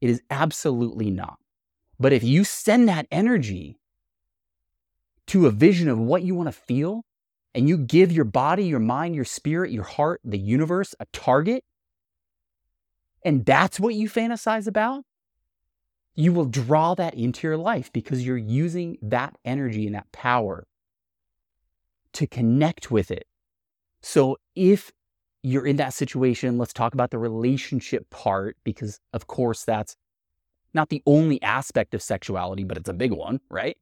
it 0.00 0.08
is 0.10 0.22
absolutely 0.30 1.10
not. 1.10 1.38
But 1.98 2.12
if 2.12 2.24
you 2.24 2.44
send 2.44 2.88
that 2.88 3.06
energy 3.10 3.78
to 5.26 5.46
a 5.46 5.50
vision 5.50 5.88
of 5.88 5.98
what 5.98 6.22
you 6.22 6.34
want 6.34 6.48
to 6.48 6.52
feel, 6.52 7.04
and 7.54 7.68
you 7.68 7.78
give 7.78 8.12
your 8.12 8.24
body, 8.24 8.64
your 8.64 8.80
mind, 8.80 9.14
your 9.14 9.24
spirit, 9.24 9.72
your 9.72 9.84
heart, 9.84 10.20
the 10.24 10.38
universe 10.38 10.94
a 11.00 11.06
target, 11.12 11.64
and 13.24 13.44
that's 13.44 13.78
what 13.78 13.94
you 13.94 14.08
fantasize 14.08 14.66
about, 14.66 15.04
you 16.14 16.32
will 16.32 16.46
draw 16.46 16.94
that 16.94 17.14
into 17.14 17.46
your 17.46 17.56
life 17.56 17.92
because 17.92 18.24
you're 18.24 18.36
using 18.36 18.98
that 19.02 19.36
energy 19.44 19.86
and 19.86 19.94
that 19.94 20.10
power 20.12 20.66
to 22.12 22.26
connect 22.26 22.90
with 22.90 23.10
it. 23.10 23.26
So 24.02 24.38
if 24.54 24.90
you're 25.42 25.66
in 25.66 25.76
that 25.76 25.94
situation, 25.94 26.58
let's 26.58 26.72
talk 26.72 26.94
about 26.94 27.10
the 27.10 27.18
relationship 27.18 28.08
part 28.10 28.56
because, 28.64 28.98
of 29.12 29.26
course, 29.26 29.64
that's 29.64 29.96
not 30.74 30.88
the 30.88 31.02
only 31.06 31.40
aspect 31.42 31.94
of 31.94 32.02
sexuality, 32.02 32.64
but 32.64 32.76
it's 32.76 32.88
a 32.88 32.94
big 32.94 33.12
one, 33.12 33.40
right? 33.50 33.76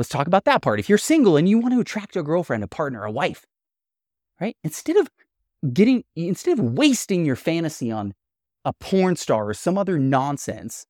Let's 0.00 0.08
talk 0.08 0.26
about 0.26 0.46
that 0.46 0.62
part. 0.62 0.80
If 0.80 0.88
you're 0.88 0.96
single 0.96 1.36
and 1.36 1.46
you 1.46 1.58
want 1.58 1.74
to 1.74 1.80
attract 1.80 2.16
a 2.16 2.22
girlfriend, 2.22 2.64
a 2.64 2.66
partner, 2.66 3.04
a 3.04 3.10
wife, 3.10 3.44
right? 4.40 4.56
Instead 4.64 4.96
of 4.96 5.10
getting, 5.74 6.04
instead 6.16 6.58
of 6.58 6.64
wasting 6.64 7.26
your 7.26 7.36
fantasy 7.36 7.92
on 7.92 8.14
a 8.64 8.72
porn 8.72 9.16
star 9.16 9.50
or 9.50 9.52
some 9.52 9.76
other 9.76 9.98
nonsense, 9.98 10.86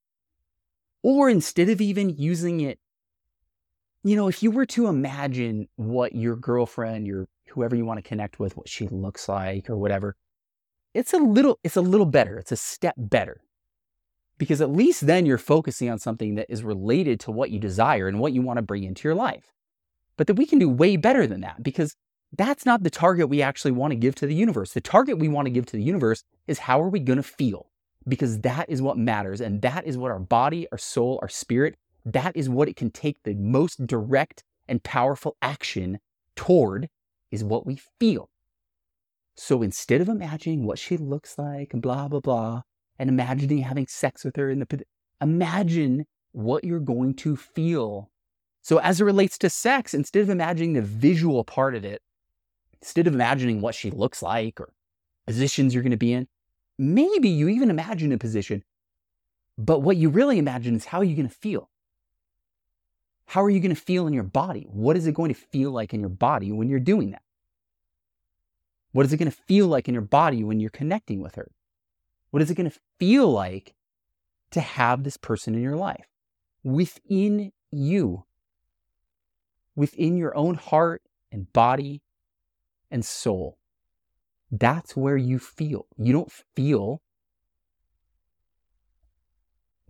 or 1.02 1.28
instead 1.28 1.68
of 1.68 1.80
even 1.80 2.10
using 2.10 2.60
it, 2.60 2.78
you 4.04 4.14
know, 4.14 4.28
if 4.28 4.44
you 4.44 4.52
were 4.52 4.66
to 4.66 4.86
imagine 4.86 5.66
what 5.74 6.14
your 6.14 6.36
girlfriend, 6.36 7.08
your 7.08 7.26
whoever 7.48 7.74
you 7.74 7.84
want 7.84 7.98
to 7.98 8.08
connect 8.08 8.38
with, 8.38 8.56
what 8.56 8.68
she 8.68 8.86
looks 8.86 9.28
like 9.28 9.68
or 9.68 9.76
whatever, 9.76 10.14
it's 10.94 11.12
a 11.12 11.18
little, 11.18 11.58
it's 11.64 11.74
a 11.74 11.80
little 11.80 12.06
better. 12.06 12.38
It's 12.38 12.52
a 12.52 12.56
step 12.56 12.94
better 12.96 13.40
because 14.40 14.62
at 14.62 14.72
least 14.72 15.06
then 15.06 15.26
you're 15.26 15.36
focusing 15.36 15.90
on 15.90 15.98
something 15.98 16.34
that 16.36 16.46
is 16.48 16.64
related 16.64 17.20
to 17.20 17.30
what 17.30 17.50
you 17.50 17.58
desire 17.58 18.08
and 18.08 18.18
what 18.18 18.32
you 18.32 18.40
want 18.40 18.56
to 18.56 18.62
bring 18.62 18.84
into 18.84 19.06
your 19.06 19.14
life. 19.14 19.52
But 20.16 20.28
that 20.28 20.34
we 20.34 20.46
can 20.46 20.58
do 20.58 20.66
way 20.66 20.96
better 20.96 21.26
than 21.26 21.42
that 21.42 21.62
because 21.62 21.94
that's 22.32 22.64
not 22.64 22.82
the 22.82 22.88
target 22.88 23.28
we 23.28 23.42
actually 23.42 23.72
want 23.72 23.90
to 23.90 23.96
give 23.96 24.14
to 24.14 24.26
the 24.26 24.34
universe. 24.34 24.72
The 24.72 24.80
target 24.80 25.18
we 25.18 25.28
want 25.28 25.44
to 25.44 25.50
give 25.50 25.66
to 25.66 25.76
the 25.76 25.82
universe 25.82 26.24
is 26.46 26.60
how 26.60 26.80
are 26.80 26.88
we 26.88 27.00
going 27.00 27.18
to 27.18 27.22
feel? 27.22 27.66
Because 28.08 28.40
that 28.40 28.70
is 28.70 28.80
what 28.80 28.96
matters. 28.96 29.42
And 29.42 29.60
that 29.60 29.86
is 29.86 29.98
what 29.98 30.10
our 30.10 30.18
body, 30.18 30.66
our 30.72 30.78
soul, 30.78 31.18
our 31.20 31.28
spirit, 31.28 31.76
that 32.06 32.34
is 32.34 32.48
what 32.48 32.66
it 32.66 32.76
can 32.76 32.90
take 32.90 33.18
the 33.24 33.34
most 33.34 33.86
direct 33.86 34.42
and 34.66 34.82
powerful 34.82 35.36
action 35.42 35.98
toward 36.34 36.88
is 37.30 37.44
what 37.44 37.66
we 37.66 37.78
feel. 37.98 38.30
So 39.36 39.60
instead 39.60 40.00
of 40.00 40.08
imagining 40.08 40.64
what 40.64 40.78
she 40.78 40.96
looks 40.96 41.36
like 41.36 41.74
and 41.74 41.82
blah, 41.82 42.08
blah, 42.08 42.20
blah, 42.20 42.62
and 43.00 43.08
imagining 43.08 43.62
having 43.62 43.86
sex 43.86 44.24
with 44.24 44.36
her 44.36 44.50
in 44.50 44.58
the 44.58 44.84
imagine 45.22 46.06
what 46.32 46.64
you're 46.64 46.78
going 46.78 47.14
to 47.14 47.34
feel. 47.34 48.10
So 48.60 48.78
as 48.78 49.00
it 49.00 49.04
relates 49.04 49.38
to 49.38 49.48
sex, 49.48 49.94
instead 49.94 50.20
of 50.20 50.28
imagining 50.28 50.74
the 50.74 50.82
visual 50.82 51.42
part 51.42 51.74
of 51.74 51.82
it, 51.82 52.02
instead 52.82 53.06
of 53.06 53.14
imagining 53.14 53.62
what 53.62 53.74
she 53.74 53.90
looks 53.90 54.22
like 54.22 54.60
or 54.60 54.74
positions 55.26 55.72
you're 55.72 55.82
going 55.82 55.92
to 55.92 55.96
be 55.96 56.12
in, 56.12 56.28
maybe 56.78 57.30
you 57.30 57.48
even 57.48 57.70
imagine 57.70 58.12
a 58.12 58.18
position, 58.18 58.62
but 59.56 59.80
what 59.80 59.96
you 59.96 60.10
really 60.10 60.38
imagine 60.38 60.76
is 60.76 60.84
how 60.84 60.98
are 60.98 61.04
you 61.04 61.16
going 61.16 61.28
to 61.28 61.34
feel? 61.34 61.70
How 63.24 63.42
are 63.42 63.50
you 63.50 63.60
going 63.60 63.74
to 63.74 63.80
feel 63.80 64.06
in 64.06 64.12
your 64.12 64.24
body? 64.24 64.66
What 64.68 64.98
is 64.98 65.06
it 65.06 65.14
going 65.14 65.32
to 65.32 65.40
feel 65.40 65.70
like 65.70 65.94
in 65.94 66.00
your 66.00 66.10
body 66.10 66.52
when 66.52 66.68
you're 66.68 66.80
doing 66.80 67.12
that? 67.12 67.22
What 68.92 69.06
is 69.06 69.12
it 69.14 69.16
going 69.16 69.30
to 69.30 69.36
feel 69.46 69.68
like 69.68 69.88
in 69.88 69.94
your 69.94 70.02
body 70.02 70.44
when 70.44 70.60
you're 70.60 70.68
connecting 70.68 71.22
with 71.22 71.36
her? 71.36 71.50
What 72.30 72.42
is 72.42 72.50
it 72.50 72.54
going 72.54 72.70
to 72.70 72.78
feel 72.98 73.30
like 73.30 73.74
to 74.50 74.60
have 74.60 75.04
this 75.04 75.16
person 75.16 75.54
in 75.54 75.62
your 75.62 75.76
life 75.76 76.06
within 76.62 77.52
you, 77.70 78.24
within 79.74 80.16
your 80.16 80.36
own 80.36 80.54
heart 80.54 81.02
and 81.32 81.52
body 81.52 82.02
and 82.90 83.04
soul? 83.04 83.58
That's 84.50 84.96
where 84.96 85.16
you 85.16 85.38
feel. 85.38 85.86
You 85.96 86.12
don't 86.12 86.32
feel 86.56 87.02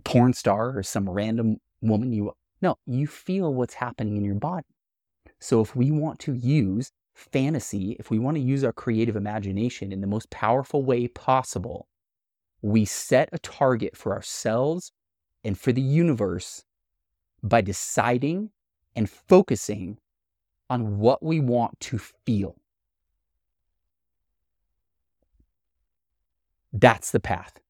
porn 0.04 0.32
star 0.32 0.76
or 0.76 0.82
some 0.82 1.08
random 1.08 1.58
woman 1.82 2.12
you 2.12 2.32
no, 2.62 2.76
you 2.86 3.06
feel 3.06 3.54
what's 3.54 3.74
happening 3.74 4.16
in 4.16 4.24
your 4.24 4.34
body. 4.34 4.66
So 5.38 5.62
if 5.62 5.74
we 5.74 5.90
want 5.90 6.18
to 6.20 6.34
use 6.34 6.92
fantasy, 7.14 7.96
if 7.98 8.10
we 8.10 8.18
want 8.18 8.36
to 8.36 8.42
use 8.42 8.64
our 8.64 8.72
creative 8.72 9.16
imagination 9.16 9.92
in 9.92 10.02
the 10.02 10.06
most 10.06 10.28
powerful 10.30 10.82
way 10.82 11.08
possible, 11.08 11.88
we 12.62 12.84
set 12.84 13.28
a 13.32 13.38
target 13.38 13.96
for 13.96 14.12
ourselves 14.12 14.92
and 15.44 15.58
for 15.58 15.72
the 15.72 15.80
universe 15.80 16.64
by 17.42 17.60
deciding 17.60 18.50
and 18.94 19.08
focusing 19.08 19.98
on 20.68 20.98
what 20.98 21.22
we 21.22 21.40
want 21.40 21.78
to 21.80 21.98
feel. 21.98 22.56
That's 26.72 27.10
the 27.10 27.20
path. 27.20 27.60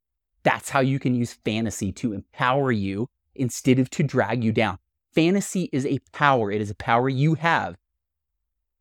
That's 0.42 0.70
how 0.70 0.80
you 0.80 0.98
can 0.98 1.14
use 1.14 1.32
fantasy 1.32 1.92
to 1.92 2.12
empower 2.12 2.72
you 2.72 3.08
instead 3.34 3.78
of 3.78 3.88
to 3.90 4.02
drag 4.02 4.44
you 4.44 4.52
down. 4.52 4.78
Fantasy 5.14 5.68
is 5.72 5.86
a 5.86 5.98
power, 6.12 6.50
it 6.50 6.60
is 6.60 6.70
a 6.70 6.74
power 6.74 7.08
you 7.08 7.34
have. 7.34 7.76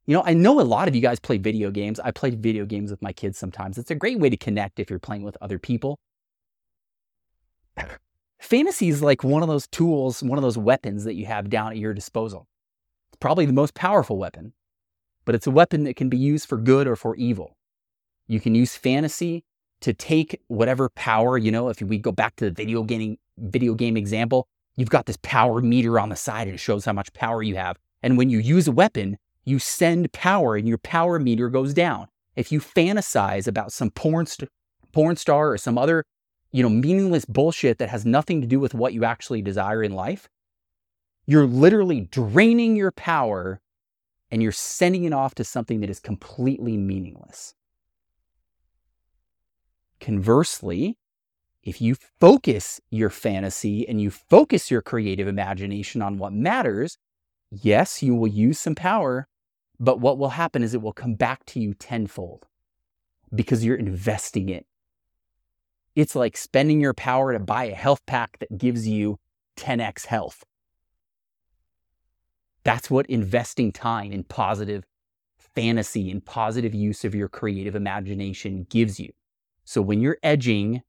You 0.09 0.15
know, 0.15 0.23
I 0.25 0.33
know 0.33 0.59
a 0.59 0.63
lot 0.63 0.87
of 0.87 0.95
you 0.95 1.03
guys 1.03 1.19
play 1.19 1.37
video 1.37 1.69
games. 1.69 1.99
I 1.99 2.09
play 2.09 2.31
video 2.31 2.65
games 2.65 2.89
with 2.89 2.99
my 2.99 3.13
kids 3.13 3.37
sometimes. 3.37 3.77
It's 3.77 3.91
a 3.91 3.95
great 3.95 4.17
way 4.17 4.31
to 4.31 4.37
connect 4.37 4.79
if 4.79 4.89
you're 4.89 4.97
playing 4.97 5.21
with 5.21 5.37
other 5.39 5.59
people. 5.59 5.99
Fantasy 8.39 8.89
is 8.89 9.03
like 9.03 9.23
one 9.23 9.43
of 9.43 9.49
those 9.49 9.67
tools, 9.67 10.23
one 10.23 10.39
of 10.39 10.41
those 10.41 10.57
weapons 10.57 11.03
that 11.03 11.13
you 11.13 11.27
have 11.27 11.51
down 11.51 11.73
at 11.73 11.77
your 11.77 11.93
disposal. 11.93 12.47
It's 13.11 13.19
probably 13.19 13.45
the 13.45 13.53
most 13.53 13.75
powerful 13.75 14.17
weapon, 14.17 14.53
but 15.25 15.35
it's 15.35 15.45
a 15.45 15.51
weapon 15.51 15.83
that 15.83 15.95
can 15.95 16.09
be 16.09 16.17
used 16.17 16.49
for 16.49 16.57
good 16.57 16.87
or 16.87 16.95
for 16.95 17.15
evil. 17.15 17.55
You 18.27 18.39
can 18.39 18.55
use 18.55 18.75
fantasy 18.75 19.43
to 19.81 19.93
take 19.93 20.41
whatever 20.47 20.89
power, 20.89 21.37
you 21.37 21.51
know, 21.51 21.69
if 21.69 21.83
we 21.83 21.99
go 21.99 22.11
back 22.11 22.35
to 22.37 22.45
the 22.45 22.51
video 22.51 22.81
game 22.81 23.19
video 23.37 23.75
game 23.75 23.95
example, 23.95 24.47
you've 24.75 24.89
got 24.89 25.05
this 25.05 25.19
power 25.21 25.61
meter 25.61 25.99
on 25.99 26.09
the 26.09 26.15
side 26.15 26.47
and 26.47 26.55
it 26.55 26.59
shows 26.59 26.85
how 26.85 26.93
much 26.93 27.13
power 27.13 27.43
you 27.43 27.57
have. 27.57 27.77
And 28.01 28.17
when 28.17 28.31
you 28.31 28.39
use 28.39 28.67
a 28.67 28.71
weapon, 28.71 29.19
you 29.46 29.60
send 29.60 30.12
power 30.12 30.55
and 30.55 30.67
your 30.67 30.77
power 30.77 31.19
meter 31.19 31.50
goes 31.50 31.74
down. 31.74 32.08
If 32.36 32.51
you 32.51 32.60
fantasize 32.60 33.48
about 33.48 33.72
some 33.72 33.91
porn, 33.91 34.25
st- 34.25 34.50
porn 34.93 35.15
star 35.15 35.51
or 35.51 35.58
some 35.58 35.77
other, 35.77 36.03
you 36.51 36.63
know, 36.63 36.69
meaningless 36.69 37.25
bullshit 37.25 37.77
that 37.77 37.89
has 37.89 38.05
nothing 38.05 38.41
to 38.41 38.48
do 38.48 38.60
with 38.60 38.74
what 38.74 38.93
you 38.93 39.03
actually 39.05 39.41
desire 39.41 39.84
in 39.84 39.93
life, 39.93 40.27
you're 41.25 41.46
literally 41.46 42.01
draining 42.01 42.75
your 42.75 42.91
power 42.91 43.62
and 44.31 44.41
you're 44.41 44.51
sending 44.51 45.03
it 45.03 45.13
off 45.13 45.36
to 45.36 45.43
something 45.43 45.79
that 45.81 45.89
is 45.89 46.00
completely 46.00 46.77
meaningless. 46.77 47.55
Conversely, 50.00 50.98
if 51.63 51.81
you 51.81 51.96
focus 52.19 52.79
your 52.89 53.10
fantasy 53.10 53.88
and 53.88 54.01
you 54.01 54.10
focus 54.10 54.72
your 54.72 54.81
creative 54.81 55.27
imagination 55.27 56.01
on 56.01 56.17
what 56.17 56.31
matters, 56.31 56.98
yes, 57.51 58.01
you 58.03 58.15
will 58.15 58.27
use 58.27 58.60
some 58.60 58.75
power, 58.75 59.27
but 59.79 60.00
what 60.00 60.18
will 60.18 60.29
happen 60.29 60.63
is 60.63 60.74
it 60.74 60.82
will 60.82 60.94
come 60.94 61.15
back 61.15 61.46
to 61.48 61.60
you 61.60 61.74
tenfold 61.74 62.48
because 63.34 63.63
you're 63.63 63.75
investing 63.75 64.50
it. 64.50 64.65
It's 65.96 66.15
like 66.15 66.38
spending 66.38 66.79
your 66.79 66.94
power 66.94 67.34
to 67.34 67.39
buy 67.39 67.65
a 67.65 67.75
health 67.75 68.06
pack 68.06 68.39
that 68.39 68.58
gives 68.58 68.88
you 68.88 69.20
10x 69.58 70.06
health. 70.06 70.44
That's 72.63 72.89
what 72.89 73.06
investing 73.08 73.72
time 73.72 74.12
in 74.12 74.24
positive 74.24 74.84
fantasy 75.56 76.12
and 76.12 76.24
positive 76.24 76.74
use 76.74 77.03
of 77.03 77.15
your 77.15 77.27
creative 77.27 77.75
imagination 77.75 78.68
gives 78.70 79.00
you. 79.00 79.12
So 79.65 79.82
when 79.82 80.01
you're 80.01 80.18
edging, 80.24 80.82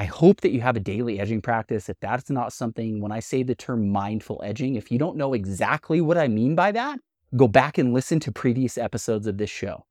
I 0.00 0.04
hope 0.04 0.40
that 0.40 0.52
you 0.52 0.62
have 0.62 0.76
a 0.76 0.80
daily 0.80 1.20
edging 1.20 1.42
practice. 1.42 1.90
If 1.90 2.00
that's 2.00 2.30
not 2.30 2.54
something, 2.54 3.02
when 3.02 3.12
I 3.12 3.20
say 3.20 3.42
the 3.42 3.54
term 3.54 3.90
mindful 3.90 4.40
edging, 4.42 4.76
if 4.76 4.90
you 4.90 4.98
don't 4.98 5.18
know 5.18 5.34
exactly 5.34 6.00
what 6.00 6.16
I 6.16 6.26
mean 6.26 6.54
by 6.54 6.72
that, 6.72 7.00
go 7.36 7.46
back 7.46 7.76
and 7.76 7.92
listen 7.92 8.18
to 8.20 8.32
previous 8.32 8.78
episodes 8.78 9.26
of 9.26 9.36
this 9.36 9.50
show. 9.50 9.84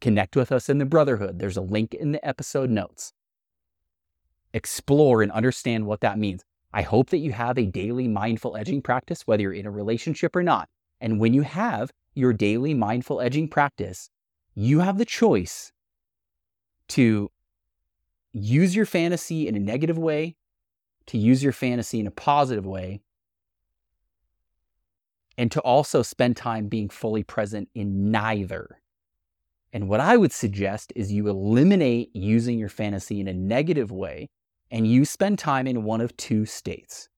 Connect 0.00 0.34
with 0.34 0.50
us 0.50 0.68
in 0.68 0.78
the 0.78 0.84
Brotherhood. 0.84 1.38
There's 1.38 1.56
a 1.56 1.60
link 1.60 1.94
in 1.94 2.10
the 2.10 2.26
episode 2.26 2.70
notes. 2.70 3.12
Explore 4.52 5.22
and 5.22 5.30
understand 5.30 5.86
what 5.86 6.00
that 6.00 6.18
means. 6.18 6.42
I 6.72 6.82
hope 6.82 7.10
that 7.10 7.18
you 7.18 7.30
have 7.30 7.56
a 7.56 7.66
daily 7.66 8.08
mindful 8.08 8.56
edging 8.56 8.82
practice, 8.82 9.28
whether 9.28 9.44
you're 9.44 9.52
in 9.52 9.66
a 9.66 9.70
relationship 9.70 10.34
or 10.34 10.42
not. 10.42 10.68
And 11.00 11.20
when 11.20 11.34
you 11.34 11.42
have 11.42 11.92
your 12.16 12.32
daily 12.32 12.74
mindful 12.74 13.20
edging 13.20 13.46
practice, 13.46 14.10
you 14.56 14.80
have 14.80 14.98
the 14.98 15.04
choice 15.04 15.70
to 16.88 17.30
use 18.36 18.76
your 18.76 18.86
fantasy 18.86 19.48
in 19.48 19.56
a 19.56 19.60
negative 19.60 19.98
way, 19.98 20.36
to 21.06 21.18
use 21.18 21.42
your 21.42 21.52
fantasy 21.52 22.00
in 22.00 22.06
a 22.06 22.10
positive 22.10 22.66
way, 22.66 23.00
and 25.38 25.50
to 25.52 25.60
also 25.60 26.02
spend 26.02 26.36
time 26.36 26.68
being 26.68 26.88
fully 26.88 27.22
present 27.22 27.68
in 27.74 28.10
neither. 28.10 28.80
And 29.72 29.88
what 29.88 30.00
I 30.00 30.16
would 30.16 30.32
suggest 30.32 30.92
is 30.96 31.12
you 31.12 31.28
eliminate 31.28 32.14
using 32.14 32.58
your 32.58 32.68
fantasy 32.68 33.20
in 33.20 33.28
a 33.28 33.34
negative 33.34 33.90
way 33.90 34.28
and 34.70 34.86
you 34.86 35.04
spend 35.04 35.38
time 35.38 35.66
in 35.66 35.84
one 35.84 36.00
of 36.00 36.16
two 36.16 36.46
states. 36.46 37.08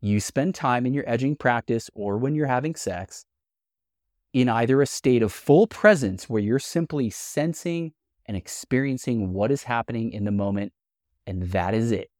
You 0.00 0.20
spend 0.20 0.54
time 0.54 0.86
in 0.86 0.94
your 0.94 1.04
edging 1.06 1.36
practice 1.36 1.90
or 1.94 2.16
when 2.16 2.34
you're 2.34 2.46
having 2.46 2.74
sex 2.74 3.24
in 4.32 4.48
either 4.48 4.80
a 4.80 4.86
state 4.86 5.22
of 5.22 5.32
full 5.32 5.66
presence 5.66 6.28
where 6.28 6.42
you're 6.42 6.58
simply 6.58 7.10
sensing 7.10 7.92
and 8.28 8.36
experiencing 8.36 9.32
what 9.32 9.50
is 9.50 9.64
happening 9.64 10.12
in 10.12 10.24
the 10.24 10.30
moment. 10.30 10.72
And 11.26 11.50
that 11.50 11.74
is 11.74 11.90
it. 11.90 12.10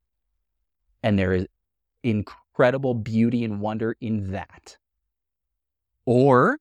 And 1.03 1.19
there 1.19 1.33
is 1.33 1.47
incredible 2.03 2.95
beauty 2.95 3.45
and 3.45 3.61
wonder 3.61 3.97
in 4.00 4.33
that. 4.33 4.79
Or 6.07 6.59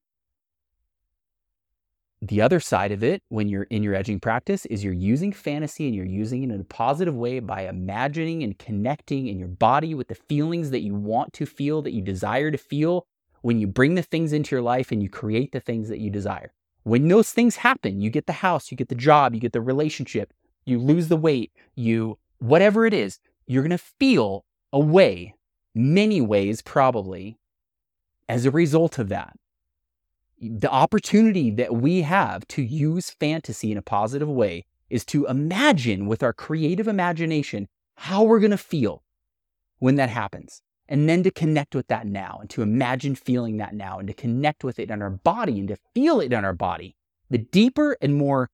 the 2.22 2.42
other 2.42 2.60
side 2.60 2.92
of 2.92 3.04
it, 3.04 3.22
when 3.30 3.48
you're 3.48 3.64
in 3.64 3.84
your 3.84 3.94
edging 3.94 4.20
practice, 4.20 4.66
is 4.66 4.84
you're 4.84 4.94
using 4.94 5.32
fantasy 5.32 5.86
and 5.86 5.96
you're 5.96 6.06
using 6.06 6.44
it 6.44 6.52
in 6.52 6.60
a 6.60 6.64
positive 6.64 7.16
way 7.16 7.40
by 7.40 7.68
imagining 7.68 8.44
and 8.44 8.58
connecting 8.58 9.28
in 9.28 9.38
your 9.38 9.48
body 9.48 9.94
with 9.94 10.08
the 10.08 10.16
feelings 10.16 10.72
that 10.72 10.82
you 10.82 10.96
want 10.96 11.32
to 11.34 11.46
feel, 11.46 11.82
that 11.84 11.94
you 11.94 12.02
desire 12.02 12.52
to 12.52 12.58
feel, 12.58 13.06
when 13.42 13.60
you 13.60 13.68
bring 13.68 13.96
the 13.96 14.02
things 14.02 14.34
into 14.34 14.56
your 14.56 14.64
life 14.64 14.92
and 14.92 15.02
you 15.02 15.10
create 15.10 15.52
the 15.52 15.60
things 15.60 15.90
that 15.90 16.00
you 16.00 16.10
desire. 16.10 16.52
When 16.88 17.10
those 17.10 17.32
things 17.32 17.58
happen, 17.58 18.00
you 18.00 18.10
get 18.10 18.28
the 18.28 18.32
house, 18.48 18.72
you 18.72 18.78
get 18.78 18.88
the 18.88 18.96
job, 18.96 19.34
you 19.34 19.42
get 19.42 19.52
the 19.52 19.60
relationship, 19.60 20.32
you 20.64 20.80
lose 20.80 21.10
the 21.10 21.18
weight, 21.18 21.52
you, 21.76 22.18
whatever 22.38 22.86
it 22.86 22.94
is, 22.94 23.20
you're 23.46 23.62
going 23.62 23.72
to 23.72 23.78
feel 23.78 24.46
a 24.72 24.80
way, 24.80 25.36
many 25.76 26.22
ways 26.22 26.62
probably, 26.62 27.38
as 28.30 28.46
a 28.46 28.52
result 28.52 29.00
of 29.00 29.10
that. 29.10 29.34
The 30.40 30.72
opportunity 30.72 31.52
that 31.52 31.76
we 31.76 32.04
have 32.04 32.48
to 32.48 32.62
use 32.62 33.10
fantasy 33.10 33.70
in 33.70 33.78
a 33.78 33.82
positive 33.82 34.30
way 34.30 34.64
is 34.90 35.04
to 35.08 35.26
imagine 35.26 36.08
with 36.08 36.24
our 36.24 36.32
creative 36.32 36.88
imagination 36.88 37.68
how 37.96 38.24
we're 38.24 38.40
going 38.40 38.52
to 38.52 38.58
feel 38.58 39.04
when 39.80 39.96
that 39.96 40.10
happens 40.10 40.62
and 40.90 41.08
then 41.10 41.24
to 41.24 41.32
connect 41.32 41.76
with 41.76 41.88
that 41.88 42.08
now 42.08 42.38
and 42.42 42.50
to 42.52 42.62
imagine 42.62 43.16
feeling 43.16 43.58
that 43.58 43.74
now 43.74 44.00
and 44.00 44.08
to 44.08 44.14
connect 44.14 44.64
with 44.64 44.80
it 44.80 44.90
in 44.90 45.02
our 45.02 45.10
body 45.10 45.60
and 45.60 45.68
to 45.68 45.78
feel 45.94 46.20
it 46.20 46.32
in 46.32 46.46
our 46.46 46.54
body. 46.54 46.96
The 47.30 47.40
deeper 47.40 47.98
and 48.02 48.16
more 48.16 48.50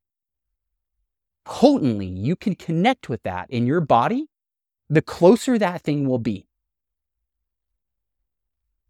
potently 1.45 2.05
you 2.05 2.35
can 2.35 2.55
connect 2.55 3.09
with 3.09 3.23
that 3.23 3.49
in 3.49 3.67
your 3.67 3.81
body, 3.81 4.27
the 4.89 5.01
closer 5.01 5.57
that 5.57 5.81
thing 5.81 6.07
will 6.07 6.19
be. 6.19 6.47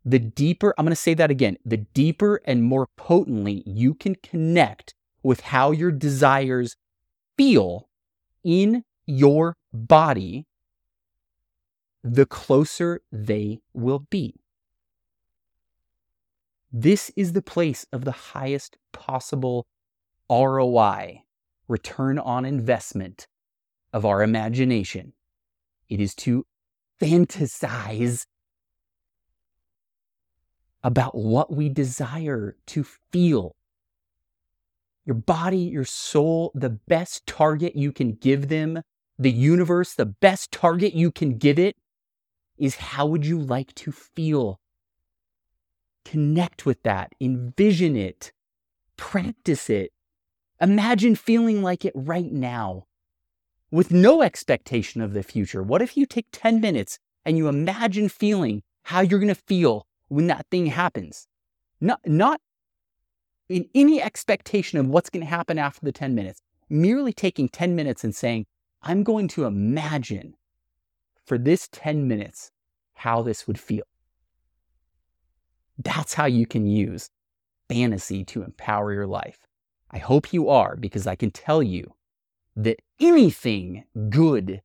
The 0.06 0.20
deeper, 0.20 0.74
I'm 0.78 0.86
going 0.86 0.92
to 0.92 0.96
say 0.98 1.14
that 1.14 1.32
again, 1.32 1.58
the 1.66 1.78
deeper 1.78 2.42
and 2.46 2.64
more 2.64 2.88
potently 2.98 3.64
you 3.66 3.94
can 3.94 4.16
connect 4.16 4.96
with 5.24 5.40
how 5.42 5.72
your 5.72 5.92
desires 5.92 6.76
feel 7.38 7.88
in 8.44 8.84
your 9.06 9.56
body, 9.74 10.46
the 12.04 12.26
closer 12.26 13.02
they 13.12 13.62
will 13.74 14.00
be. 14.00 14.36
This 16.72 17.12
is 17.16 17.34
the 17.34 17.42
place 17.42 17.86
of 17.94 18.04
the 18.04 18.12
highest 18.12 18.78
possible 18.92 19.68
ROI, 20.30 21.22
return 21.68 22.20
on 22.20 22.46
investment 22.46 23.28
of 23.94 24.06
our 24.06 24.22
imagination. 24.22 25.14
It 25.88 26.02
is 26.02 26.16
to 26.16 26.46
fantasize 27.00 28.26
about 30.84 31.16
what 31.16 31.54
we 31.54 31.70
desire 31.70 32.58
to 32.68 32.84
feel. 33.12 33.56
Your 35.06 35.16
body, 35.16 35.60
your 35.60 35.86
soul, 35.86 36.52
the 36.56 36.70
best 36.70 37.26
target 37.28 37.76
you 37.76 37.92
can 37.92 38.14
give 38.14 38.50
them, 38.50 38.82
the 39.20 39.32
universe, 39.32 39.94
the 39.94 40.06
best 40.06 40.52
target 40.52 40.94
you 40.94 41.12
can 41.12 41.38
give 41.38 41.60
it 41.60 41.78
is 42.64 42.76
how 42.78 43.06
would 43.06 43.26
you 43.26 43.38
like 43.38 43.76
to 43.76 43.92
feel? 43.92 44.58
Connect 46.06 46.66
with 46.66 46.82
that, 46.84 47.12
envision 47.20 47.98
it, 47.98 48.32
practice 48.96 49.70
it. 49.70 49.92
Imagine 50.62 51.16
feeling 51.16 51.62
like 51.62 51.84
it 51.84 51.92
right 51.94 52.32
now 52.32 52.86
with 53.70 53.92
no 53.92 54.22
expectation 54.22 55.02
of 55.02 55.12
the 55.12 55.24
future. 55.24 55.62
What 55.62 55.82
if 55.82 55.98
you 55.98 56.06
take 56.06 56.28
10 56.32 56.62
minutes 56.62 57.00
and 57.26 57.38
you 57.38 57.50
imagine 57.50 58.08
feeling 58.08 58.64
how 58.84 59.02
you're 59.02 59.20
going 59.20 59.28
to 59.28 59.36
feel 59.36 59.86
when 60.08 60.28
that 60.28 60.46
thing 60.50 60.68
happens? 60.68 61.28
Not, 61.82 62.00
not 62.06 62.40
in 63.50 63.68
any 63.76 64.02
expectation 64.02 64.80
of 64.80 64.88
what's 64.88 65.10
going 65.10 65.26
to 65.26 65.30
happen 65.30 65.60
after 65.60 65.82
the 65.86 65.92
10 65.92 66.16
minutes, 66.16 66.42
merely 66.70 67.12
taking 67.12 67.50
10 67.50 67.76
minutes 67.76 68.06
and 68.06 68.16
saying, 68.16 68.46
I'm 68.82 69.04
going 69.04 69.28
to 69.30 69.44
imagine 69.44 70.36
for 71.26 71.38
this 71.38 71.68
10 71.74 72.08
minutes 72.08 72.52
how 73.04 73.22
this 73.22 73.46
would 73.46 73.60
feel. 73.60 73.84
That's 75.78 76.14
how 76.14 76.26
you 76.26 76.46
can 76.46 76.66
use 76.66 77.10
fantasy 77.68 78.24
to 78.24 78.44
empower 78.44 78.94
your 78.94 79.08
life. 79.08 79.40
I 79.92 79.98
hope 79.98 80.32
you 80.32 80.48
are 80.48 80.78
because 80.78 81.06
I 81.06 81.16
can 81.18 81.30
tell 81.30 81.62
you 81.62 81.96
that 82.56 82.80
anything 83.02 83.84
good 84.10 84.62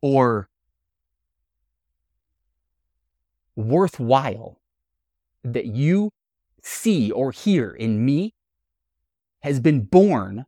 or 0.00 0.48
worthwhile 3.56 4.58
that 5.44 5.66
you 5.66 6.10
see 6.62 7.10
or 7.10 7.30
hear 7.30 7.68
in 7.72 8.06
me 8.06 8.32
has 9.40 9.60
been 9.60 9.82
born 9.82 10.46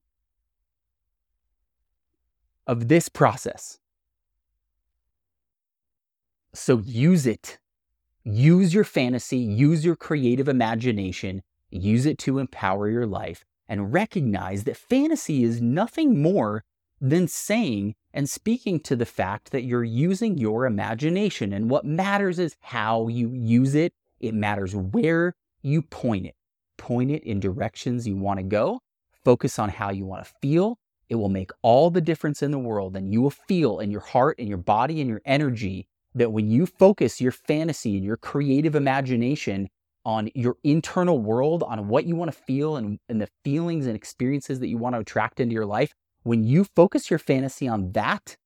of 2.66 2.88
this 2.88 3.10
process. 3.10 3.79
So 6.52 6.78
use 6.78 7.26
it. 7.26 7.58
Use 8.24 8.74
your 8.74 8.84
fantasy, 8.84 9.38
use 9.38 9.84
your 9.84 9.96
creative 9.96 10.48
imagination, 10.48 11.42
use 11.70 12.04
it 12.04 12.18
to 12.18 12.38
empower 12.38 12.90
your 12.90 13.06
life, 13.06 13.44
and 13.68 13.92
recognize 13.92 14.64
that 14.64 14.76
fantasy 14.76 15.42
is 15.42 15.62
nothing 15.62 16.20
more 16.20 16.64
than 17.00 17.26
saying 17.28 17.94
and 18.12 18.28
speaking 18.28 18.78
to 18.80 18.94
the 18.94 19.06
fact 19.06 19.52
that 19.52 19.62
you're 19.62 19.84
using 19.84 20.36
your 20.36 20.66
imagination. 20.66 21.52
And 21.52 21.70
what 21.70 21.84
matters 21.84 22.38
is 22.38 22.56
how 22.60 23.08
you 23.08 23.32
use 23.32 23.74
it, 23.74 23.94
it 24.18 24.34
matters 24.34 24.74
where 24.74 25.34
you 25.62 25.80
point 25.80 26.26
it. 26.26 26.34
Point 26.76 27.10
it 27.10 27.24
in 27.24 27.40
directions 27.40 28.06
you 28.06 28.16
want 28.16 28.38
to 28.38 28.44
go, 28.44 28.80
focus 29.24 29.58
on 29.58 29.70
how 29.70 29.90
you 29.90 30.04
want 30.04 30.24
to 30.24 30.32
feel. 30.42 30.78
It 31.08 31.14
will 31.14 31.28
make 31.28 31.50
all 31.62 31.90
the 31.90 32.00
difference 32.00 32.42
in 32.42 32.50
the 32.50 32.58
world, 32.58 32.96
and 32.96 33.12
you 33.12 33.22
will 33.22 33.30
feel 33.30 33.80
in 33.80 33.90
your 33.90 34.00
heart 34.00 34.38
in 34.38 34.46
your 34.46 34.58
body 34.58 35.00
in 35.00 35.08
your 35.08 35.22
energy 35.24 35.88
that 36.14 36.33
when 36.33 36.51
you 36.51 36.66
focus 36.66 37.20
your 37.20 37.33
fantasy 37.33 37.96
and 37.96 38.05
your 38.05 38.16
creative 38.16 38.75
imagination 38.75 39.68
on 40.05 40.31
your 40.35 40.57
internal 40.64 41.18
world, 41.18 41.62
on 41.62 41.88
what 41.88 42.07
you 42.07 42.16
want 42.16 42.33
to 42.33 42.38
feel 42.38 42.77
and, 42.77 42.99
and 43.09 43.20
the 43.20 43.29
feelings 43.44 43.87
and 43.87 43.94
experiences 43.94 44.59
that 44.61 44.68
you 44.68 44.79
want 44.79 44.94
to 44.94 45.01
attract 45.01 45.40
into 45.40 45.53
your 45.53 45.66
life, 45.66 45.92
When 46.23 46.44
you 46.44 46.64
focus 46.64 47.11
your 47.11 47.18
fantasy 47.18 47.66
on 47.66 47.92
that, 47.92 48.37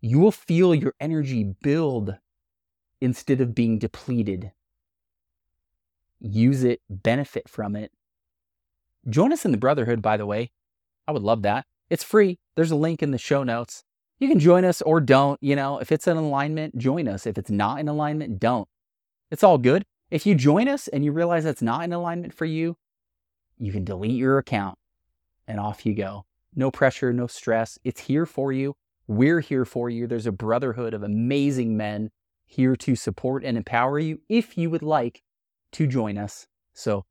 you 0.00 0.18
will 0.18 0.32
feel 0.32 0.74
your 0.74 0.94
energy 0.98 1.54
build 1.62 2.16
instead 3.00 3.40
of 3.40 3.54
being 3.54 3.78
depleted. 3.78 4.52
Use 6.20 6.64
it, 6.64 6.80
benefit 6.88 7.48
from 7.48 7.76
it. 7.76 7.92
Join 9.08 9.32
us 9.32 9.44
in 9.44 9.50
the 9.50 9.58
Brotherhood, 9.58 10.00
by 10.00 10.16
the 10.16 10.26
way. 10.26 10.50
I 11.06 11.12
would 11.12 11.22
love 11.22 11.42
that. 11.42 11.66
It's 11.90 12.04
free. 12.04 12.38
There's 12.56 12.70
a 12.70 12.76
link 12.76 13.02
in 13.02 13.10
the 13.10 13.18
show 13.18 13.44
notes. 13.44 13.84
You 14.18 14.28
can 14.28 14.38
join 14.38 14.64
us 14.64 14.80
or 14.82 15.00
don't. 15.00 15.42
You 15.42 15.56
know, 15.56 15.78
if 15.78 15.92
it's 15.92 16.06
in 16.06 16.16
alignment, 16.16 16.78
join 16.78 17.08
us. 17.08 17.26
If 17.26 17.38
it's 17.38 17.50
not 17.50 17.80
in 17.80 17.88
alignment, 17.88 18.38
don't. 18.38 18.68
It's 19.30 19.42
all 19.42 19.58
good. 19.58 19.84
If 20.10 20.26
you 20.26 20.34
join 20.34 20.68
us 20.68 20.88
and 20.88 21.04
you 21.04 21.12
realize 21.12 21.44
that's 21.44 21.62
not 21.62 21.84
in 21.84 21.92
alignment 21.92 22.32
for 22.32 22.44
you, 22.44 22.76
you 23.58 23.72
can 23.72 23.84
delete 23.84 24.16
your 24.16 24.38
account 24.38 24.78
and 25.46 25.58
off 25.58 25.84
you 25.84 25.94
go. 25.94 26.24
No 26.54 26.70
pressure, 26.70 27.12
no 27.12 27.26
stress. 27.26 27.78
It's 27.84 28.02
here 28.02 28.26
for 28.26 28.52
you. 28.52 28.74
We're 29.06 29.40
here 29.40 29.64
for 29.64 29.90
you. 29.90 30.06
There's 30.06 30.26
a 30.26 30.32
brotherhood 30.32 30.94
of 30.94 31.02
amazing 31.02 31.76
men 31.76 32.10
here 32.46 32.76
to 32.76 32.94
support 32.94 33.44
and 33.44 33.56
empower 33.56 33.98
you 33.98 34.20
if 34.28 34.56
you 34.56 34.70
would 34.70 34.82
like 34.82 35.22
to 35.72 35.86
join 35.86 36.16
us. 36.16 36.46
So 36.72 37.04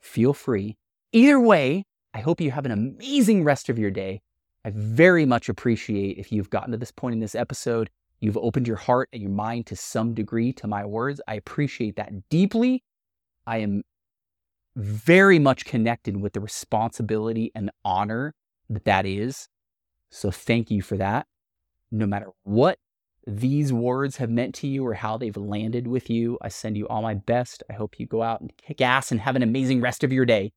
feel 0.00 0.32
free. 0.32 0.76
Either 1.12 1.38
way, 1.38 1.84
I 2.14 2.20
hope 2.20 2.40
you 2.40 2.50
have 2.50 2.64
an 2.64 2.72
amazing 2.72 3.44
rest 3.44 3.68
of 3.68 3.78
your 3.78 3.90
day. 3.90 4.22
I 4.66 4.72
very 4.74 5.24
much 5.24 5.48
appreciate 5.48 6.18
if 6.18 6.32
you've 6.32 6.50
gotten 6.50 6.72
to 6.72 6.76
this 6.76 6.90
point 6.90 7.12
in 7.12 7.20
this 7.20 7.36
episode. 7.36 7.88
You've 8.18 8.36
opened 8.36 8.66
your 8.66 8.76
heart 8.76 9.08
and 9.12 9.22
your 9.22 9.30
mind 9.30 9.66
to 9.66 9.76
some 9.76 10.12
degree 10.12 10.52
to 10.54 10.66
my 10.66 10.84
words. 10.84 11.20
I 11.28 11.36
appreciate 11.36 11.94
that 11.96 12.28
deeply. 12.30 12.82
I 13.46 13.58
am 13.58 13.84
very 14.74 15.38
much 15.38 15.66
connected 15.66 16.20
with 16.20 16.32
the 16.32 16.40
responsibility 16.40 17.52
and 17.54 17.70
honor 17.84 18.34
that 18.68 18.84
that 18.86 19.06
is. 19.06 19.46
So 20.10 20.32
thank 20.32 20.68
you 20.68 20.82
for 20.82 20.96
that. 20.96 21.28
No 21.92 22.04
matter 22.04 22.30
what 22.42 22.78
these 23.24 23.72
words 23.72 24.16
have 24.16 24.30
meant 24.30 24.56
to 24.56 24.66
you 24.66 24.84
or 24.84 24.94
how 24.94 25.16
they've 25.16 25.36
landed 25.36 25.86
with 25.86 26.10
you, 26.10 26.38
I 26.42 26.48
send 26.48 26.76
you 26.76 26.88
all 26.88 27.02
my 27.02 27.14
best. 27.14 27.62
I 27.70 27.74
hope 27.74 28.00
you 28.00 28.06
go 28.06 28.24
out 28.24 28.40
and 28.40 28.52
kick 28.56 28.80
ass 28.80 29.12
and 29.12 29.20
have 29.20 29.36
an 29.36 29.44
amazing 29.44 29.80
rest 29.80 30.02
of 30.02 30.12
your 30.12 30.26
day. 30.26 30.50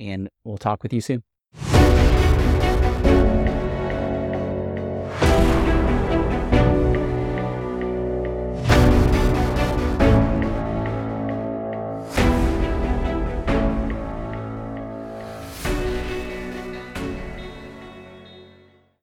And 0.00 0.28
we'll 0.42 0.58
talk 0.58 0.82
with 0.82 0.92
you 0.92 1.00
soon. 1.00 1.22